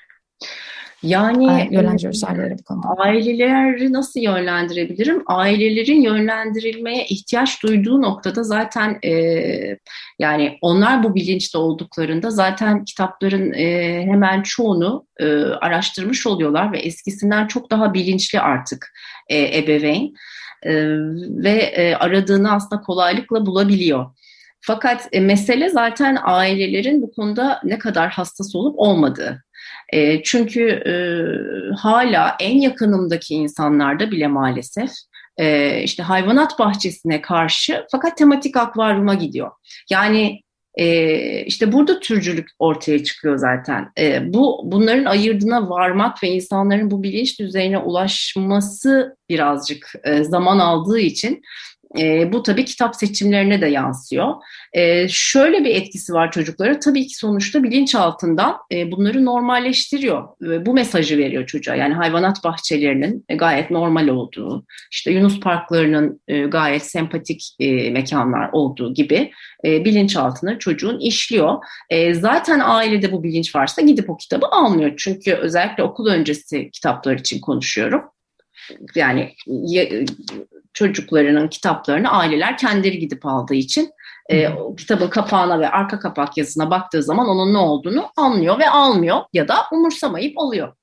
Yani 1.03 1.69
yönlendiriyoruz 1.71 2.23
bu 2.59 2.65
konuda. 2.65 2.89
Aileleri 2.99 3.93
nasıl 3.93 4.21
yönlendirebilirim? 4.21 5.23
Ailelerin 5.27 6.01
yönlendirilmeye 6.01 7.05
ihtiyaç 7.05 7.63
duyduğu 7.63 8.03
noktada 8.03 8.43
zaten 8.43 8.99
e, 9.05 9.13
yani 10.19 10.59
onlar 10.61 11.03
bu 11.03 11.15
bilinçte 11.15 11.59
olduklarında 11.59 12.31
zaten 12.31 12.85
kitapların 12.85 13.53
e, 13.53 14.03
hemen 14.03 14.43
çoğunu 14.43 15.07
e, 15.21 15.27
araştırmış 15.43 16.27
oluyorlar 16.27 16.73
ve 16.73 16.79
eskisinden 16.79 17.47
çok 17.47 17.71
daha 17.71 17.95
bilinçli 17.95 18.41
artık 18.41 18.93
e, 19.29 19.59
ebeveyn 19.59 20.15
e, 20.63 20.73
ve 21.45 21.53
e, 21.53 21.95
aradığını 21.95 22.53
aslında 22.53 22.83
kolaylıkla 22.83 23.47
bulabiliyor. 23.47 24.07
Fakat 24.61 25.09
e, 25.13 25.21
mesele 25.21 25.69
zaten 25.69 26.19
ailelerin 26.23 27.03
bu 27.03 27.13
konuda 27.13 27.61
ne 27.65 27.79
kadar 27.79 28.11
hassas 28.11 28.55
olup 28.55 28.79
olmadığı. 28.79 29.45
E, 29.93 30.23
çünkü 30.23 30.69
e, 30.71 30.93
hala 31.77 32.37
en 32.41 32.59
yakınımdaki 32.59 33.35
insanlarda 33.35 34.11
bile 34.11 34.27
maalesef 34.27 34.91
e, 35.37 35.83
işte 35.83 36.03
hayvanat 36.03 36.59
bahçesine 36.59 37.21
karşı 37.21 37.87
fakat 37.93 38.17
tematik 38.17 38.57
akvaryuma 38.57 39.15
gidiyor. 39.15 39.51
Yani 39.91 40.41
e, 40.75 41.45
işte 41.45 41.73
burada 41.73 42.01
türcülük 42.01 42.49
ortaya 42.59 43.05
çıkıyor 43.05 43.37
zaten. 43.37 43.89
E, 43.99 44.33
bu 44.33 44.61
bunların 44.65 45.05
ayırdına 45.05 45.71
varmak 45.71 46.23
ve 46.23 46.29
insanların 46.29 46.91
bu 46.91 47.03
bilinç 47.03 47.41
düzeyine 47.41 47.79
ulaşması 47.79 49.17
birazcık 49.29 49.93
e, 50.05 50.25
zaman 50.25 50.59
aldığı 50.59 50.99
için 50.99 51.43
E, 51.99 52.33
bu 52.33 52.43
tabii 52.43 52.65
kitap 52.65 52.97
seçimlerine 52.97 53.61
de 53.61 53.67
yansıyor. 53.67 54.35
E, 54.73 55.09
şöyle 55.09 55.65
bir 55.65 55.75
etkisi 55.75 56.13
var 56.13 56.33
çocuklara. 56.33 56.81
Tabii 56.81 57.07
ki 57.07 57.17
sonuçta 57.17 57.63
bilinçaltından 57.63 58.57
e, 58.73 58.91
bunları 58.91 59.25
normalleştiriyor. 59.25 60.29
E, 60.53 60.67
bu 60.67 60.75
mesajı 60.75 61.19
veriyor 61.19 61.47
çocuğa. 61.47 61.75
Yani 61.75 61.95
hayvanat 61.95 62.45
bahçelerinin 62.45 63.25
e, 63.29 63.37
gayet 63.37 63.71
normal 63.71 64.09
olduğu, 64.09 64.65
işte 64.91 65.11
Yunus 65.11 65.41
parklarının 65.41 66.21
e, 66.29 66.41
gayet 66.41 66.83
sempatik 66.83 67.57
e, 67.61 67.91
mekanlar 67.91 68.51
olduğu 68.53 68.95
gibi 68.95 69.33
e, 69.65 69.85
bilinçaltına 69.85 70.59
çocuğun 70.59 71.01
işliyor. 71.01 71.55
E, 71.91 72.15
zaten 72.15 72.61
ailede 72.65 73.13
bu 73.13 73.23
bilinç 73.23 73.55
varsa 73.55 73.83
gidip 73.83 74.11
o 74.11 74.17
kitabı 74.17 74.47
almıyor. 74.47 74.93
Çünkü 74.97 75.33
özellikle 75.35 75.83
okul 75.83 76.07
öncesi 76.07 76.71
kitaplar 76.71 77.15
için 77.15 77.41
konuşuyorum. 77.41 78.03
Yani 78.95 79.33
çocuklarının 80.73 81.49
kitaplarını 81.49 82.11
aileler 82.11 82.57
kendileri 82.59 82.99
gidip 82.99 83.27
aldığı 83.27 83.55
için 83.55 83.91
e, 84.29 84.49
o 84.49 84.77
kitabın 84.77 85.09
kapağına 85.09 85.61
ve 85.61 85.69
arka 85.69 85.99
kapak 85.99 86.37
yazısına 86.37 86.71
baktığı 86.71 87.03
zaman 87.03 87.29
onun 87.29 87.55
ne 87.55 87.59
olduğunu 87.59 88.11
anlıyor 88.17 88.59
ve 88.59 88.71
almıyor 88.71 89.21
ya 89.33 89.49
da 89.49 89.57
umursamayıp 89.73 90.39
alıyor. 90.39 90.75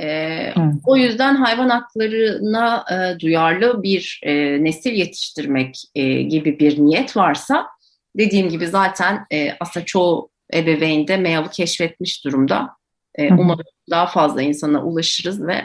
E, 0.00 0.52
O 0.86 0.96
yüzden 0.96 1.34
hayvan 1.34 1.68
haklarına 1.68 2.84
e, 2.92 3.20
duyarlı 3.20 3.82
bir 3.82 4.20
e, 4.22 4.64
nesil 4.64 4.92
yetiştirmek 4.92 5.74
e, 5.94 6.22
gibi 6.22 6.58
bir 6.58 6.78
niyet 6.78 7.16
varsa 7.16 7.66
dediğim 8.18 8.48
gibi 8.48 8.66
zaten 8.66 9.26
e, 9.32 9.56
aslında 9.60 9.86
çoğu 9.86 10.30
ebeveyn 10.54 11.08
de 11.08 11.16
MEAV'ı 11.16 11.50
keşfetmiş 11.50 12.24
durumda. 12.24 12.68
E, 13.14 13.32
umarım 13.32 13.64
daha 13.90 14.06
fazla 14.06 14.42
insana 14.42 14.82
ulaşırız 14.84 15.46
ve 15.46 15.64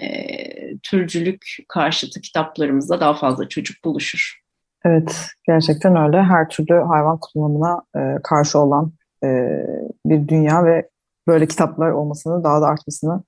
e, 0.00 0.78
türcülük 0.82 1.46
karşıtı 1.68 2.20
kitaplarımızda 2.20 3.00
daha 3.00 3.14
fazla 3.14 3.48
çocuk 3.48 3.84
buluşur. 3.84 4.42
Evet, 4.84 5.26
gerçekten 5.46 5.96
öyle. 5.96 6.22
Her 6.22 6.48
türlü 6.48 6.74
hayvan 6.74 7.18
kullanımına 7.20 7.82
e, 7.96 8.22
karşı 8.22 8.58
olan 8.58 8.92
e, 9.24 9.28
bir 10.06 10.28
dünya 10.28 10.64
ve 10.64 10.88
böyle 11.26 11.46
kitaplar 11.46 11.90
olmasını 11.90 12.44
daha 12.44 12.60
da 12.60 12.66
artmasını 12.66 13.22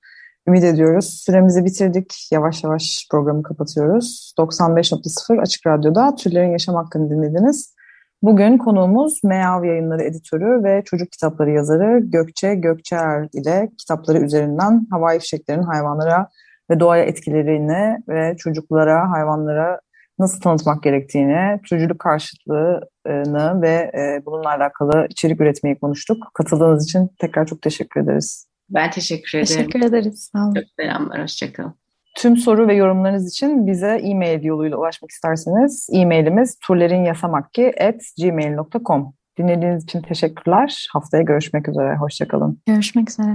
ümit 0.49 0.65
ediyoruz. 0.65 1.23
Süremizi 1.25 1.65
bitirdik. 1.65 2.29
Yavaş 2.33 2.65
yavaş 2.65 3.07
programı 3.11 3.43
kapatıyoruz. 3.43 4.35
95.0 4.39 5.41
Açık 5.41 5.67
Radyo'da 5.67 6.15
Türlerin 6.15 6.51
Yaşam 6.51 6.75
Hakkını 6.75 7.11
dinlediniz. 7.11 7.75
Bugün 8.23 8.59
konuğumuz 8.59 9.21
Meav 9.25 9.65
Yayınları 9.65 10.03
editörü 10.03 10.65
ve 10.65 10.83
çocuk 10.85 11.13
kitapları 11.13 11.51
yazarı 11.51 11.99
Gökçe 11.99 12.55
Gökçeer 12.55 13.29
ile 13.33 13.71
kitapları 13.79 14.19
üzerinden 14.19 14.87
havai 14.91 15.19
fişeklerin 15.19 15.63
hayvanlara 15.63 16.29
ve 16.71 16.81
doğaya 16.81 17.05
etkilerini 17.05 17.99
ve 18.09 18.37
çocuklara, 18.37 19.11
hayvanlara 19.11 19.81
nasıl 20.19 20.41
tanıtmak 20.41 20.83
gerektiğini, 20.83 21.61
türcülük 21.69 21.99
karşıtlığını 21.99 23.63
ve 23.63 23.91
e, 23.95 24.23
bununla 24.27 24.49
alakalı 24.49 25.07
içerik 25.11 25.41
üretmeyi 25.41 25.79
konuştuk. 25.79 26.31
Katıldığınız 26.35 26.85
için 26.85 27.11
tekrar 27.19 27.47
çok 27.47 27.63
teşekkür 27.63 28.01
ederiz. 28.01 28.49
Ben 28.71 28.91
teşekkür 28.91 29.39
ederim. 29.39 29.47
Teşekkür 29.47 29.83
ederiz. 29.83 30.31
Sağ 30.33 30.45
olun. 30.45 30.55
Çok 30.55 30.65
selamlar, 30.81 31.23
hoşçakalın. 31.23 31.75
Tüm 32.17 32.37
soru 32.37 32.69
ve 32.69 32.75
yorumlarınız 32.75 33.31
için 33.31 33.67
bize 33.67 34.01
e-mail 34.03 34.45
yoluyla 34.45 34.77
ulaşmak 34.77 35.11
isterseniz 35.11 35.89
e-mailimiz 35.93 36.59
turlerinyasamakki.gmail.com 36.59 39.15
Dinlediğiniz 39.39 39.85
için 39.85 40.03
teşekkürler. 40.03 40.89
Haftaya 40.93 41.23
görüşmek 41.23 41.69
üzere. 41.69 41.97
Hoşçakalın. 41.97 42.63
Görüşmek 42.67 43.11
üzere. 43.11 43.31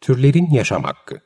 Türlerin 0.00 0.50
Yaşam 0.50 0.82
Hakkı 0.82 1.25